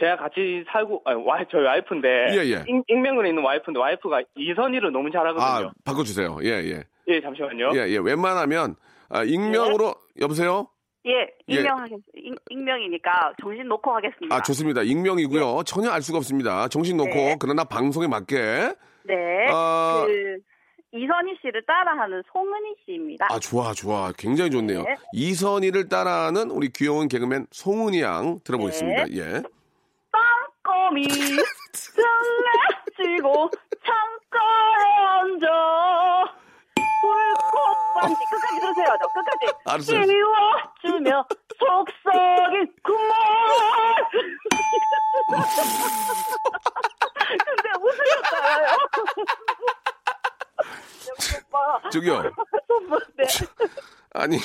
제가 0.00 0.16
같이 0.16 0.64
살고 0.72 1.02
아니, 1.04 1.22
와, 1.24 1.38
저희 1.50 1.62
와이프인데 1.64 2.08
예, 2.30 2.38
예. 2.38 2.64
익, 2.66 2.84
익명으로 2.88 3.26
있는 3.28 3.42
와이프인데 3.42 3.78
와이프가 3.78 4.22
이선희를 4.36 4.92
너무 4.92 5.10
잘하거든요. 5.10 5.68
아, 5.68 5.72
바꿔 5.84 6.02
주세요. 6.02 6.38
예, 6.42 6.48
예. 6.48 6.82
예, 7.08 7.20
잠시만요. 7.20 7.72
예, 7.74 7.88
예. 7.88 7.98
웬만하면, 7.98 8.76
아, 9.10 9.24
익명으로, 9.24 9.94
여보세요? 10.20 10.68
예, 11.04 11.10
예. 11.50 11.54
익명하겠, 11.54 11.98
익, 12.14 12.34
익명이니까 12.48 13.34
정신 13.42 13.66
놓고 13.66 13.92
하겠습니다. 13.92 14.34
아, 14.34 14.42
좋습니다. 14.42 14.82
익명이고요. 14.82 15.64
전혀 15.64 15.90
알 15.90 16.00
수가 16.00 16.18
없습니다. 16.18 16.68
정신 16.68 16.96
놓고, 16.96 17.10
네. 17.10 17.36
그러나 17.40 17.64
방송에 17.64 18.06
맞게. 18.06 18.36
네, 19.04 19.14
아. 19.50 20.04
그 20.06 20.38
이선희 20.94 21.38
씨를 21.40 21.64
따라하는 21.66 22.22
송은희 22.32 22.74
씨입니다. 22.84 23.26
아, 23.30 23.38
좋아, 23.38 23.72
좋아. 23.72 24.12
굉장히 24.16 24.50
좋네요. 24.50 24.82
네. 24.82 24.96
이선희를 25.14 25.88
따라하는 25.88 26.50
우리 26.50 26.68
귀여운 26.70 27.08
개그맨 27.08 27.46
송은이 27.50 28.02
양 28.02 28.40
들어보겠습니다. 28.44 29.04
네. 29.06 29.16
예. 29.16 29.42
땅거미 30.62 31.06
등에지고 32.94 33.50
창가에 33.86 34.84
앉아 35.20 35.46
불꽃 37.00 37.94
반지 37.98 38.14
끝까지 38.30 38.60
들으세요. 38.60 38.96
끝까지 39.14 39.46
알았어요. 39.64 40.02
끼워주며 40.82 41.26
속삭인 41.58 42.74
그말 42.82 43.16
근데 47.28 47.70
웃으셨잖아요. 47.80 48.76
저기요. 51.92 52.22
네. 52.22 53.24
아니, 54.14 54.36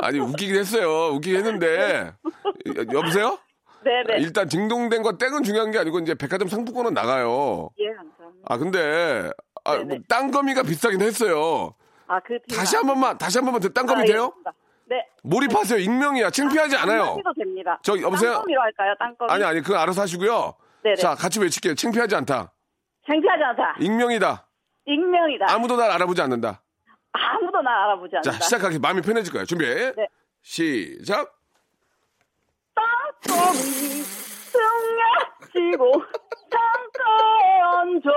아니, 0.00 0.18
웃기긴 0.18 0.56
했어요. 0.56 1.08
웃기긴 1.14 1.36
했는데. 1.38 2.12
여- 2.66 2.98
여보세요? 2.98 3.38
네네. 3.84 4.20
일단 4.20 4.48
딩동댕 4.48 5.02
과 5.02 5.16
땡은 5.18 5.42
중요한 5.42 5.70
게 5.70 5.78
아니고 5.78 6.00
이제 6.00 6.14
백화점 6.14 6.48
상품권은 6.48 6.94
나가요. 6.94 7.70
예, 7.78 7.88
감사합니다. 7.94 8.46
아, 8.48 8.56
근데, 8.58 9.30
아, 9.64 9.72
네네. 9.76 9.84
뭐 9.84 9.98
땅거미가 10.08 10.62
비싸긴 10.64 11.00
했어요. 11.02 11.74
아, 12.06 12.20
그 12.20 12.38
다시 12.54 12.76
한 12.76 12.86
번만, 12.86 13.16
다시 13.18 13.38
한 13.38 13.44
번만 13.44 13.60
더 13.60 13.68
땅거미 13.68 14.02
아, 14.02 14.04
돼요? 14.04 14.22
알겠습니다. 14.24 14.52
네. 14.86 15.06
몰입하세요. 15.22 15.78
익명이야. 15.78 16.30
창피하지 16.30 16.76
않아요. 16.76 17.02
한마디도 17.02 17.34
됩니다. 17.34 17.78
저, 17.82 18.00
여보세요? 18.00 18.32
땅거미로 18.32 18.60
할까요? 18.62 18.94
땅거미. 18.98 19.30
아니, 19.32 19.44
아니, 19.44 19.60
그거 19.60 19.76
알아서 19.78 20.00
하시고요. 20.02 20.54
네네. 20.82 20.96
자, 20.96 21.14
같이 21.14 21.38
외칠게요. 21.38 21.74
창피하지 21.74 22.14
않다. 22.16 22.52
창피하지 23.06 23.42
않다. 23.42 23.76
익명이다. 23.80 24.46
익명이다. 24.88 25.46
아무도 25.50 25.76
날 25.76 25.90
알아보지 25.90 26.20
않는다. 26.22 26.62
아무도 27.12 27.60
날 27.60 27.74
알아보지 27.84 28.16
않는다. 28.16 28.38
자, 28.38 28.44
시작하기 28.44 28.78
마음이 28.78 29.02
편해질 29.02 29.32
거예요. 29.32 29.44
준비. 29.44 29.66
네. 29.66 30.08
시작. 30.42 31.34
땅거미 32.74 33.58
등야지고 34.52 35.92
창가에 36.50 37.60
앉아 37.60 38.10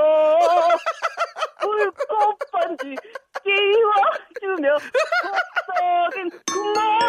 불꽃 1.60 2.40
반지 2.52 2.96
끼워주며 3.44 4.78
속삭인 4.80 6.30
그말 6.52 7.02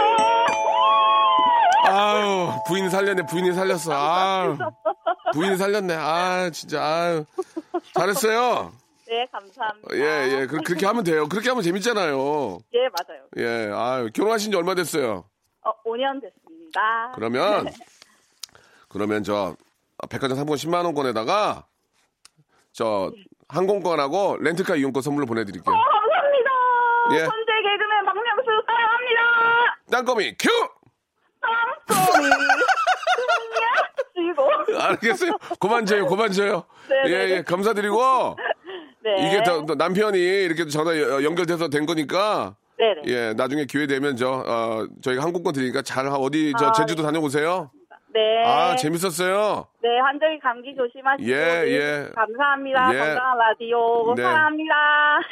아유, 1.85 2.53
부인 2.67 2.89
살렸네. 2.91 3.27
부인이 3.27 3.53
살렸어. 3.53 3.93
아유. 3.93 4.57
부인이 5.35 5.57
살렸네. 5.57 5.95
아, 5.95 6.49
진짜. 6.51 6.83
아유. 6.83 7.25
잘했어요. 7.95 8.73
네, 9.13 9.27
감사합니다. 9.31 9.95
예, 9.95 10.41
예. 10.41 10.47
그, 10.47 10.57
그렇게 10.63 10.87
하면 10.87 11.05
돼요. 11.05 11.29
그렇게 11.29 11.51
하면 11.51 11.63
재밌잖아요. 11.63 12.61
예, 12.73 12.89
맞아요. 12.89 13.27
예. 13.37 13.71
아유, 13.71 14.11
결혼하신 14.11 14.51
지 14.51 14.57
얼마 14.57 14.75
됐어요? 14.75 15.25
어, 15.61 15.83
5년 15.83 16.19
됐습니다. 16.23 17.13
그러면, 17.15 17.67
그러면 18.89 19.23
저, 19.23 19.55
백화점 20.09 20.39
상품 20.39 20.57
10만 20.57 20.87
원권에다가, 20.87 21.67
저, 22.73 23.13
항공권하고 23.51 24.39
렌트카 24.41 24.77
이용권 24.77 25.03
선물로 25.03 25.27
보내드릴게요. 25.27 25.75
어, 25.75 25.79
감사합니다. 25.79 26.51
예. 27.13 27.19
선제 27.27 27.53
개그맨 27.53 28.05
박명수 28.07 28.63
사랑합니다. 28.67 29.21
땅거미 29.91 30.37
큐! 30.39 30.49
땅거미 31.87 32.31
알겠어요. 34.81 35.37
그만 35.61 35.85
줘요, 35.85 36.07
그만 36.07 36.33
줘요. 36.33 36.65
예, 36.91 37.11
네네네. 37.11 37.31
예. 37.31 37.43
감사드리고, 37.43 38.37
네. 39.05 39.27
이게 39.27 39.43
더, 39.43 39.65
더 39.67 39.75
남편이 39.75 40.19
이렇게 40.19 40.67
전화 40.67 40.97
여- 40.99 41.23
연결돼서 41.25 41.69
된 41.69 41.87
거니까, 41.87 42.57
네네. 42.79 43.03
예, 43.07 43.33
나중에 43.35 43.65
기회 43.67 43.87
되면 43.87 44.17
저, 44.17 44.31
어, 44.31 44.87
저희가 45.03 45.23
항공권 45.23 45.53
드리니까 45.53 45.83
잘 45.83 46.07
어디 46.09 46.53
저 46.59 46.67
아, 46.69 46.73
제주도 46.73 47.03
다녀오세요. 47.03 47.71
네. 48.15 48.45
아, 48.45 48.77
재밌었어요. 48.77 49.67
네, 49.83 49.89
한정희 50.05 50.39
감기 50.41 50.75
조심하시고. 50.77 51.31
예, 51.31 51.35
네, 51.35 51.71
예. 51.71 52.09
감사합니다. 52.15 52.95
예. 52.95 52.99
건강한 52.99 53.39
라디오. 53.39 54.15
네. 54.15 54.23
사랑합니다. 54.23 54.75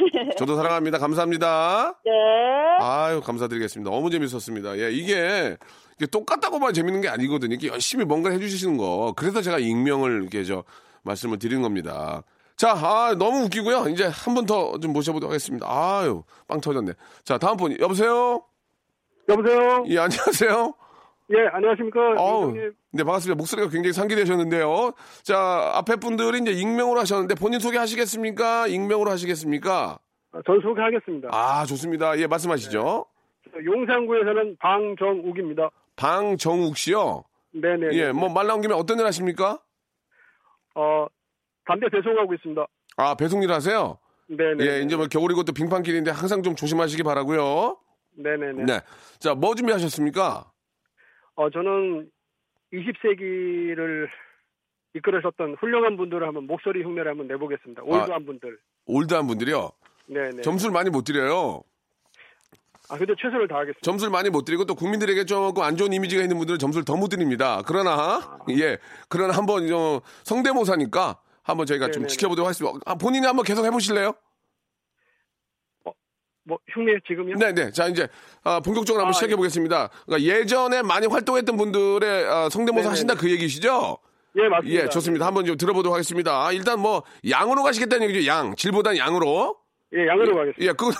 저도 0.38 0.56
사랑합니다. 0.56 0.98
감사합니다. 0.98 1.94
네. 2.04 2.10
아유, 2.80 3.20
감사드리겠습니다. 3.20 3.90
너무 3.90 4.08
재밌었습니다. 4.10 4.78
예, 4.78 4.90
이게, 4.92 5.56
이게 5.98 6.06
똑같다고만 6.06 6.72
재밌는 6.72 7.02
게 7.02 7.08
아니거든요. 7.10 7.54
이게 7.54 7.68
열심히 7.68 8.06
뭔가를 8.06 8.40
해주시는 8.40 8.78
거. 8.78 9.12
그래서 9.14 9.42
제가 9.42 9.58
익명을 9.58 10.22
이렇게 10.22 10.44
저 10.44 10.64
말씀을 11.02 11.38
드리는 11.38 11.60
겁니다. 11.60 12.22
자, 12.60 12.72
아, 12.74 13.14
너무 13.18 13.44
웃기고요. 13.44 13.88
이제 13.88 14.04
한 14.04 14.34
분 14.34 14.44
더 14.44 14.78
좀 14.82 14.92
모셔보도록 14.92 15.30
하겠습니다. 15.30 15.66
아유, 15.66 16.22
빵 16.46 16.60
터졌네. 16.60 16.92
자, 17.24 17.38
다음 17.38 17.56
분, 17.56 17.74
여보세요? 17.80 18.42
여보세요? 19.30 19.84
예, 19.88 19.98
안녕하세요? 19.98 20.74
예, 21.30 21.36
안녕하십니까. 21.52 22.00
어우. 22.18 22.52
네, 22.92 23.02
반갑습니다. 23.04 23.38
목소리가 23.38 23.70
굉장히 23.70 23.94
상기되셨는데요. 23.94 24.92
자, 25.22 25.70
앞에 25.74 25.96
분들이 25.96 26.38
이제 26.40 26.50
익명으로 26.52 27.00
하셨는데 27.00 27.34
본인 27.36 27.60
소개하시겠습니까? 27.60 28.66
익명으로 28.66 29.10
하시겠습니까? 29.10 29.98
전 30.44 30.60
소개하겠습니다. 30.60 31.28
아, 31.32 31.64
좋습니다. 31.64 32.18
예, 32.18 32.26
말씀하시죠. 32.26 33.06
용산구에 33.64 34.24
사는 34.24 34.56
방정욱입니다. 34.58 35.70
방정욱 35.96 36.76
씨요. 36.76 37.24
네네. 37.54 37.96
예, 37.96 38.12
뭐 38.12 38.28
말 38.28 38.46
나온 38.48 38.60
김에 38.60 38.74
어떤 38.74 38.98
일 38.98 39.06
하십니까? 39.06 39.60
어, 40.74 41.06
담배 41.70 41.88
배송하고 41.88 42.34
있습니다. 42.34 42.66
아, 42.96 43.14
배송 43.14 43.42
일 43.44 43.52
하세요? 43.52 43.96
네네. 44.26 44.64
예, 44.64 44.80
이제 44.80 44.96
뭐 44.96 45.06
겨울이고 45.06 45.44
또 45.44 45.52
빙판길인데 45.52 46.10
항상 46.10 46.42
좀 46.42 46.56
조심하시기 46.56 47.02
바라고요. 47.04 47.76
네네네. 48.16 48.64
네. 48.64 48.80
자, 49.20 49.34
뭐 49.34 49.54
준비하셨습니까? 49.54 50.50
어, 51.36 51.50
저는 51.50 52.10
20세기를 52.72 54.08
이끌으셨던 54.94 55.56
훌륭한 55.60 55.96
분들을 55.96 56.26
한번 56.26 56.46
목소리 56.48 56.82
흉내를 56.82 57.12
한번 57.12 57.28
내보겠습니다. 57.28 57.82
올드한 57.84 58.26
분들. 58.26 58.58
올드한 58.86 59.26
분들이요. 59.28 59.70
네네. 60.08 60.42
점수를 60.42 60.72
많이 60.72 60.90
못 60.90 61.04
드려요. 61.04 61.62
아, 62.88 62.98
근데 62.98 63.14
최선을 63.16 63.46
다하겠습니다. 63.46 63.80
점수를 63.82 64.10
많이 64.10 64.28
못 64.30 64.44
드리고 64.44 64.64
또 64.64 64.74
국민들에게 64.74 65.24
조금 65.24 65.62
안 65.62 65.76
좋은 65.76 65.92
이미지가 65.92 66.22
있는 66.22 66.36
분들은 66.38 66.58
점수를 66.58 66.84
더 66.84 66.96
못 66.96 67.08
드립니다. 67.08 67.62
그러나 67.64 68.38
예, 68.58 68.78
그러나 69.08 69.32
한번 69.36 69.72
어, 69.72 70.00
성대모사니까 70.24 71.20
한번 71.50 71.66
저희가 71.66 71.86
좀 71.86 72.02
네네네. 72.02 72.08
지켜보도록 72.08 72.46
하겠습니다. 72.46 72.78
아, 72.86 72.94
본인이 72.94 73.26
한번 73.26 73.44
계속 73.44 73.64
해보실래요? 73.64 74.14
뭐 76.44 76.58
흉내 76.72 76.94
지금요? 77.06 77.36
네, 77.36 77.52
네. 77.52 77.70
자 77.70 77.86
이제 77.86 78.08
아, 78.42 78.60
본격적으로 78.60 79.02
한번 79.02 79.10
아, 79.10 79.12
시작해 79.12 79.36
보겠습니다. 79.36 79.90
그러니까 80.06 80.34
예전에 80.34 80.82
많이 80.82 81.06
활동했던 81.06 81.56
분들의 81.56 82.24
아, 82.26 82.48
성대모사 82.48 82.82
네네네. 82.82 82.88
하신다 82.88 83.14
그 83.14 83.30
얘기시죠? 83.30 83.98
예, 84.36 84.48
맞습니다. 84.48 84.84
예, 84.84 84.88
좋습니다. 84.88 85.26
한번 85.26 85.44
좀 85.44 85.56
들어보도록 85.56 85.92
하겠습니다. 85.92 86.46
아, 86.46 86.52
일단 86.52 86.80
뭐 86.80 87.02
양으로 87.28 87.62
가시겠다는 87.62 88.08
얘기죠. 88.08 88.26
양, 88.26 88.54
질보단 88.54 88.96
양으로. 88.96 89.56
예, 89.94 90.06
양으로 90.06 90.34
가겠습니다. 90.36 90.62
예, 90.64 90.72
그거 90.72 90.92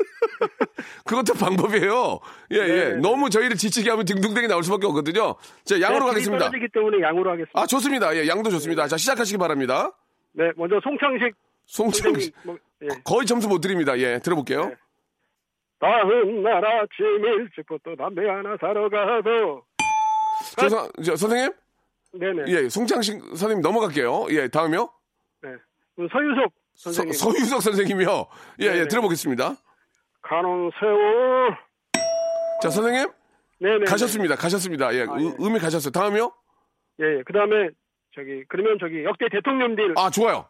그것도 1.04 1.34
방법이에요. 1.34 2.20
예, 2.52 2.56
예. 2.56 2.66
네네네. 2.66 2.96
너무 3.00 3.30
저희를 3.30 3.56
지치게 3.56 3.90
하면 3.90 4.04
딩동댕이 4.04 4.48
나올 4.48 4.62
수밖에 4.62 4.86
없거든요. 4.86 5.36
자, 5.64 5.80
양으로 5.80 6.06
네, 6.06 6.10
가겠습니다. 6.12 6.38
떨어지기 6.46 6.68
때문에 6.72 7.00
양으로 7.02 7.30
하겠습니다. 7.30 7.60
아, 7.60 7.66
좋습니다. 7.66 8.16
예, 8.16 8.26
양도 8.28 8.50
좋습니다. 8.50 8.86
자, 8.88 8.96
시작하시기 8.96 9.38
바랍니다. 9.38 9.92
네, 10.32 10.50
먼저 10.56 10.78
송창식 10.82 11.34
송창식. 11.66 12.34
뭐, 12.44 12.56
예. 12.82 12.88
거의 13.04 13.26
점수 13.26 13.48
못 13.48 13.60
드립니다. 13.60 13.98
예, 13.98 14.18
들어볼게요. 14.18 14.72
다음 15.78 16.42
날 16.42 16.64
아침 16.64 17.04
일찍부터 17.24 17.94
담배 17.96 18.26
하나 18.28 18.56
사러 18.60 18.88
가도 18.88 19.62
저, 20.58 20.68
선- 20.68 20.90
저, 21.04 21.16
선생님? 21.16 21.52
네네. 22.12 22.42
예, 22.48 22.68
송창식 22.68 23.20
선생님 23.36 23.60
넘어갈게요. 23.60 24.26
예, 24.30 24.48
다음이요. 24.48 24.90
네. 25.42 25.50
서유석 25.96 26.52
서, 26.74 26.92
선생님. 26.92 27.12
서 27.12 27.30
유석 27.40 27.62
선생님이요. 27.62 28.26
예, 28.62 28.66
예, 28.66 28.70
네네. 28.72 28.88
들어보겠습니다. 28.88 29.56
가는 30.28 30.70
세월. 30.78 31.56
자, 32.62 32.70
선생님? 32.70 33.08
네네. 33.60 33.84
가셨습니다. 33.86 34.34
가셨습니다. 34.36 34.94
예, 34.94 35.02
아, 35.08 35.14
의- 35.16 35.26
예. 35.26 35.44
음이 35.44 35.58
가셨어요. 35.58 35.90
다음이요? 35.90 36.32
예, 37.00 37.22
그 37.24 37.32
다음에 37.32 37.68
저기 38.14 38.44
그러면 38.48 38.78
저기 38.80 39.04
역대 39.04 39.26
대통령들 39.30 39.94
아, 39.96 40.10
좋아요. 40.10 40.46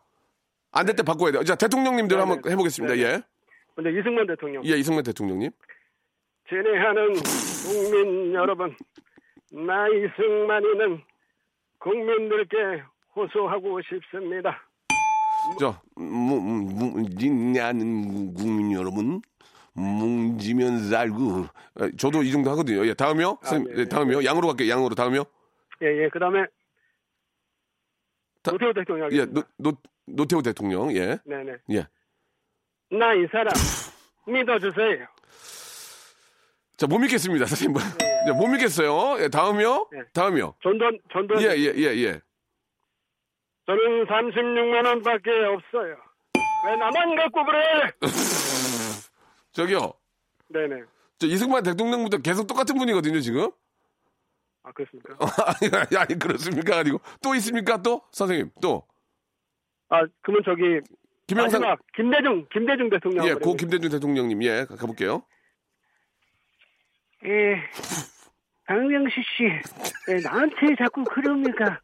안 0.73 0.87
될 0.87 0.95
때 0.97 1.03
바꿔야 1.03 1.33
돼요. 1.33 1.43
자, 1.45 1.55
대통령님들 1.55 2.17
네네. 2.17 2.31
한번 2.31 2.53
해보겠습니다. 2.53 2.95
네네. 2.95 3.07
예. 3.09 3.23
먼저 3.77 3.91
이승만 3.91 4.27
대통령. 4.27 4.65
예, 4.65 4.71
이승만 4.77 5.03
대통령님. 5.05 5.51
진행하는 6.49 7.15
국민 7.15 8.35
여러분, 8.35 8.77
나 9.51 9.87
이승만이는 9.89 11.03
국민들께 11.79 12.83
호소하고 13.15 13.81
싶습니다. 13.83 14.63
저, 15.59 15.75
뭐, 15.97 16.41
뭐, 16.41 17.03
냐는 17.53 18.33
국민 18.35 18.73
여러분, 18.73 19.21
뭉지면 19.77 20.89
살고. 20.89 21.47
에, 21.81 21.91
저도 21.99 22.23
이 22.23 22.33
정도 22.33 22.51
하거든요. 22.53 22.87
예, 22.87 22.95
다음이요? 22.95 23.39
선생님, 23.43 23.75
네, 23.75 23.81
예, 23.83 23.85
다음이요? 23.87 24.25
양으로 24.25 24.49
갈게요. 24.49 24.71
양으로. 24.71 24.95
다음이요? 24.95 25.25
예, 25.83 25.87
예, 26.05 26.09
그 26.11 26.19
다음에 26.19 26.45
다- 28.43 28.53
노태우 28.53 28.73
대통령. 28.73 29.13
예, 29.13 29.25
노, 29.27 29.43
노, 29.59 29.73
노태우 30.07 30.43
대통령. 30.43 30.95
예. 30.97 31.19
네 31.25 31.43
네. 31.45 31.57
예. 31.71 31.87
나 32.97 33.13
이 33.15 33.27
사람 33.33 33.49
믿어주세요. 34.27 35.07
자, 36.77 36.87
못 36.87 36.99
믿겠습니다, 36.99 37.47
선생님. 37.47 37.77
네. 37.99 38.07
예, 38.29 38.33
못 38.33 38.47
믿겠어요. 38.49 39.23
예, 39.25 39.29
다음이요? 39.29 39.89
다음이요? 40.13 40.55
전돈, 40.63 40.99
전돈. 41.13 41.41
예, 41.43 41.47
예, 41.57 41.73
예, 41.77 41.83
예. 42.05 42.21
저는 43.67 44.07
36만 44.07 44.87
원밖에 44.87 45.31
없어요. 45.31 45.97
왜 46.67 46.77
나만 46.77 47.17
갖고 47.17 47.45
그래? 47.45 47.61
저기요. 49.57 49.93
네네. 50.49 50.83
저 51.19 51.27
이승만 51.27 51.63
대통령부터 51.63 52.19
계속 52.19 52.47
똑같은 52.47 52.77
분이거든요, 52.77 53.21
지금. 53.21 53.51
아 54.63 54.71
그렇습니까? 54.73 55.15
아니, 55.47 55.71
아니, 55.75 55.97
아니, 55.97 56.19
그렇습니까? 56.19 56.79
아니고. 56.79 57.01
또 57.23 57.35
있습니까? 57.37 57.81
또? 57.83 58.03
선생님, 58.13 58.51
또. 58.61 58.87
아 59.89 60.03
그러면 60.21 60.43
저기 60.45 60.63
김영삼. 61.27 61.63
마지막 61.63 61.81
김대중, 61.95 62.47
김대중 62.53 62.91
대통령. 62.91 63.27
예, 63.27 63.33
고. 63.35 63.55
김대중 63.57 63.91
대통령님, 63.91 64.43
예, 64.43 64.65
가- 64.67 64.77
가볼게요. 64.77 65.23
예, 67.25 67.63
박명수 68.67 69.15
씨, 69.37 69.45
왜 70.09 70.21
나한테 70.23 70.77
자꾸 70.79 71.03
그럽니까? 71.05 71.81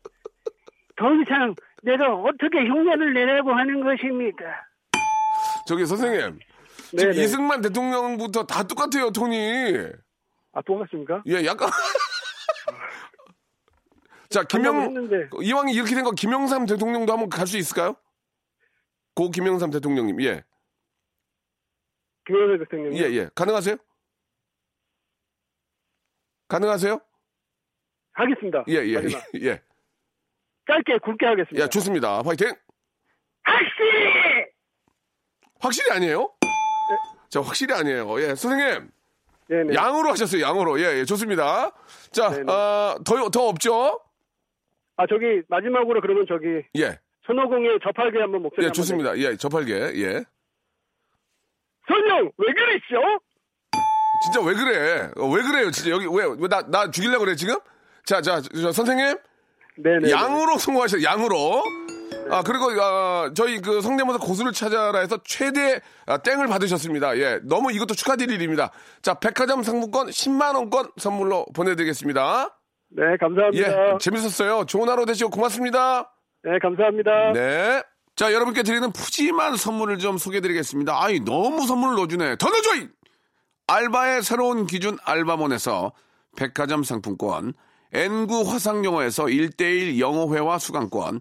더 0.96 1.06
이상 1.14 1.54
내가 1.82 2.14
어떻게 2.14 2.58
흉내를 2.66 3.14
내라고 3.14 3.52
하는 3.52 3.82
것입니까? 3.82 4.44
저기, 5.66 5.86
선생님. 5.86 6.38
지금 6.96 7.12
네네. 7.12 7.24
이승만 7.24 7.60
대통령부터 7.62 8.44
다 8.44 8.62
똑같아요, 8.62 9.10
톤이. 9.10 9.76
아 10.52 10.62
똑같습니까? 10.62 11.22
예, 11.26 11.44
약간. 11.46 11.70
자, 14.28 14.42
김영. 14.44 15.08
이왕이 15.42 15.72
이렇게 15.74 15.94
된 15.94 16.04
거 16.04 16.10
김영삼 16.12 16.66
대통령도 16.66 17.12
한번 17.12 17.28
갈 17.28 17.46
수 17.46 17.58
있을까요? 17.58 17.96
고 19.14 19.30
김영삼 19.30 19.70
대통령님, 19.70 20.20
예. 20.22 20.42
김영삼 22.26 22.58
대통령. 22.58 22.96
예, 22.96 23.02
예. 23.14 23.28
가능하세요? 23.34 23.76
가능하세요? 26.48 27.00
하겠습니다. 28.12 28.64
예, 28.68 28.74
예. 28.74 28.94
예. 28.94 29.40
예. 29.40 29.62
짧게 30.66 30.98
굵게 31.04 31.26
하겠습니다. 31.26 31.64
예, 31.64 31.68
좋습니다. 31.68 32.22
화이팅! 32.22 32.54
확실히! 33.44 34.46
확실히 35.60 35.90
아니에요? 35.92 36.32
자, 37.32 37.40
확실히 37.40 37.74
아니에요. 37.74 38.20
예, 38.20 38.34
선생님. 38.34 38.90
네네. 39.48 39.74
양으로 39.74 40.10
하셨어요, 40.10 40.42
양으로. 40.42 40.78
예, 40.80 40.98
예, 40.98 41.04
좋습니다. 41.06 41.72
자. 42.10 42.26
어, 42.26 42.94
더, 43.02 43.30
더 43.30 43.48
없죠? 43.48 43.98
아 44.98 45.06
저기 45.06 45.40
마지막으로 45.48 46.02
그러면 46.02 46.26
저기 46.28 46.62
예. 46.76 46.98
손오공의 47.26 47.78
저팔계 47.82 48.20
한번 48.20 48.42
목소리 48.42 48.64
예, 48.64 48.66
한번 48.66 48.74
좋습니다. 48.74 49.16
예, 49.16 49.36
저팔계. 49.36 49.72
예. 49.72 50.24
설령 51.88 52.30
왜 52.36 52.52
그랬죠? 52.52 53.00
진짜 54.24 54.40
왜 54.46 54.54
그래? 54.54 55.10
어, 55.16 55.26
왜 55.26 55.42
그래요? 55.42 55.70
진짜 55.70 55.90
여기 55.90 56.04
왜, 56.06 56.26
왜 56.38 56.48
나, 56.48 56.60
나 56.68 56.90
죽이려고 56.90 57.24
그래, 57.24 57.34
지금? 57.34 57.56
자, 58.04 58.20
자, 58.20 58.42
저, 58.42 58.72
선생님. 58.72 59.16
네 59.78 59.98
네. 60.00 60.10
양으로 60.10 60.58
성공하셨어요, 60.58 61.02
양으로. 61.02 61.62
아, 62.30 62.42
그리고, 62.42 62.70
아, 62.80 63.30
저희 63.34 63.60
그 63.60 63.80
성대모사 63.80 64.18
고수를 64.18 64.52
찾아라 64.52 65.00
해서 65.00 65.18
최대 65.24 65.80
아, 66.06 66.18
땡을 66.18 66.46
받으셨습니다. 66.46 67.18
예. 67.18 67.40
너무 67.44 67.72
이것도 67.72 67.94
축하드릴 67.94 68.34
일입니다. 68.34 68.70
자, 69.02 69.14
백화점 69.14 69.62
상품권 69.62 70.08
10만원권 70.08 70.92
선물로 70.98 71.46
보내드리겠습니다. 71.54 72.56
네 72.94 73.16
감사합니다. 73.18 73.94
예. 73.94 73.98
재밌었어요. 73.98 74.64
좋은 74.66 74.88
하루 74.88 75.06
되시고 75.06 75.30
고맙습니다. 75.30 76.12
네 76.44 76.58
감사합니다. 76.60 77.32
네. 77.32 77.82
자, 78.14 78.32
여러분께 78.32 78.62
드리는 78.62 78.92
푸짐한 78.92 79.56
선물을 79.56 79.98
좀 79.98 80.18
소개해드리겠습니다. 80.18 81.02
아이, 81.02 81.20
너무 81.20 81.66
선물을 81.66 81.96
넣어주네. 81.96 82.36
더 82.36 82.50
넣어줘! 82.50 82.76
이! 82.76 82.88
알바의 83.66 84.22
새로운 84.22 84.66
기준 84.66 84.98
알바몬에서 85.04 85.92
백화점 86.36 86.82
상품권, 86.82 87.54
N구 87.92 88.42
화상영어에서 88.42 89.24
1대1 89.24 89.98
영어회화 89.98 90.58
수강권, 90.58 91.20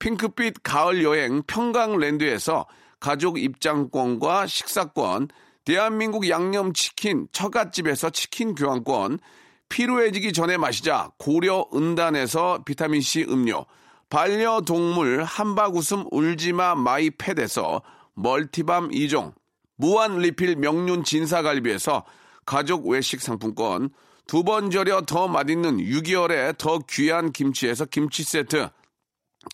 핑크빛 0.00 0.62
가을 0.64 1.04
여행 1.04 1.42
평강랜드에서 1.46 2.66
가족 2.98 3.38
입장권과 3.38 4.46
식사권, 4.46 5.28
대한민국 5.64 6.28
양념치킨 6.28 7.28
처갓집에서 7.30 8.10
치킨 8.10 8.54
교환권, 8.54 9.20
피로해지기 9.68 10.32
전에 10.32 10.56
마시자 10.56 11.12
고려 11.18 11.66
은단에서 11.72 12.64
비타민C 12.64 13.26
음료, 13.28 13.66
반려동물 14.08 15.22
한바구음 15.22 16.06
울지마 16.10 16.74
마이패드에서 16.74 17.82
멀티밤 18.14 18.90
2종, 18.90 19.32
무한 19.76 20.18
리필 20.18 20.56
명륜 20.56 21.04
진사갈비에서 21.04 22.04
가족 22.44 22.88
외식 22.88 23.20
상품권, 23.20 23.90
두 24.26 24.42
번 24.42 24.70
절여 24.70 25.02
더 25.02 25.28
맛있는 25.28 25.78
6개월에 25.78 26.56
더 26.58 26.78
귀한 26.88 27.32
김치에서 27.32 27.84
김치 27.84 28.22
세트, 28.22 28.68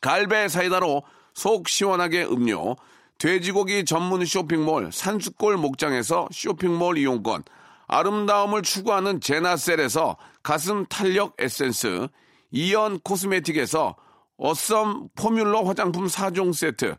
갈배 0.01 0.49
사이다로 0.49 1.03
속 1.35 1.69
시원하게 1.69 2.25
음료, 2.25 2.77
돼지고기 3.19 3.85
전문 3.85 4.25
쇼핑몰 4.25 4.91
산수골 4.93 5.57
목장에서 5.57 6.29
쇼핑몰 6.33 6.99
이용권, 6.99 7.45
아름다움을 7.87 8.63
추구하는 8.63 9.21
제나셀에서 9.21 10.17
가슴 10.43 10.87
탄력 10.87 11.35
에센스, 11.39 12.09
이연 12.51 13.01
코스메틱에서 13.01 13.97
어썸 14.39 15.09
포뮬러 15.15 15.63
화장품 15.63 16.07
4종 16.07 16.53
세트, 16.53 16.97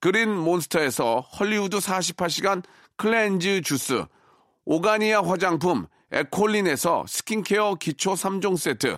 그린 0.00 0.34
몬스터에서 0.34 1.20
헐리우드 1.20 1.78
48시간 1.78 2.62
클렌즈 2.96 3.60
주스, 3.62 4.04
오가니아 4.64 5.22
화장품 5.22 5.86
에콜린에서 6.12 7.04
스킨케어 7.06 7.74
기초 7.74 8.12
3종 8.12 8.56
세트, 8.56 8.96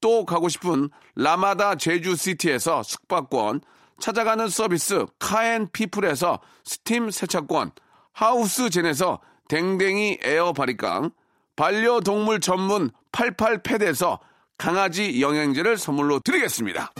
또 0.00 0.24
가고 0.24 0.48
싶은 0.48 0.90
라마다 1.14 1.74
제주시티에서 1.74 2.82
숙박권, 2.82 3.60
찾아가는 4.00 4.48
서비스 4.48 5.06
카앤피플에서 5.18 6.40
스팀 6.64 7.10
세차권, 7.10 7.72
하우스젠에서 8.12 9.20
댕댕이 9.48 10.18
에어 10.22 10.52
바리깡, 10.52 11.10
반려동물 11.56 12.40
전문 12.40 12.90
88패드에서 13.12 14.18
강아지 14.56 15.20
영양제를 15.20 15.76
선물로 15.76 16.20
드리겠습니다. 16.20 16.92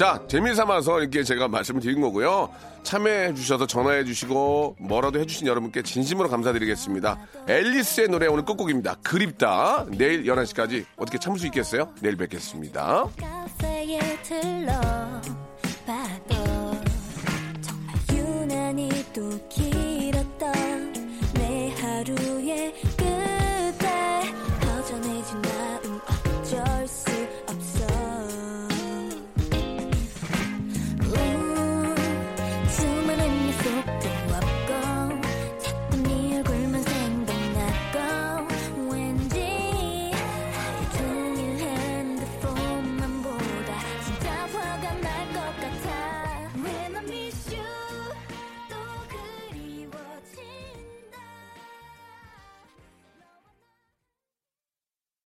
자, 0.00 0.18
재미 0.28 0.54
삼아서 0.54 0.98
이렇게 1.00 1.22
제가 1.22 1.46
말씀을 1.48 1.82
드린 1.82 2.00
거고요. 2.00 2.48
참여해 2.84 3.34
주셔서 3.34 3.66
전화해 3.66 4.02
주시고 4.02 4.76
뭐라도 4.80 5.20
해 5.20 5.26
주신 5.26 5.46
여러분께 5.46 5.82
진심으로 5.82 6.30
감사드리겠습니다. 6.30 7.18
앨리스의 7.46 8.08
노래 8.08 8.26
오늘 8.26 8.46
끝곡입니다. 8.46 8.94
그립다. 9.02 9.84
내일 9.90 10.24
11시까지 10.24 10.86
어떻게 10.96 11.18
참을 11.18 11.38
수 11.38 11.44
있겠어요? 11.48 11.92
내일 12.00 12.16
뵙겠습니다. 12.16 13.10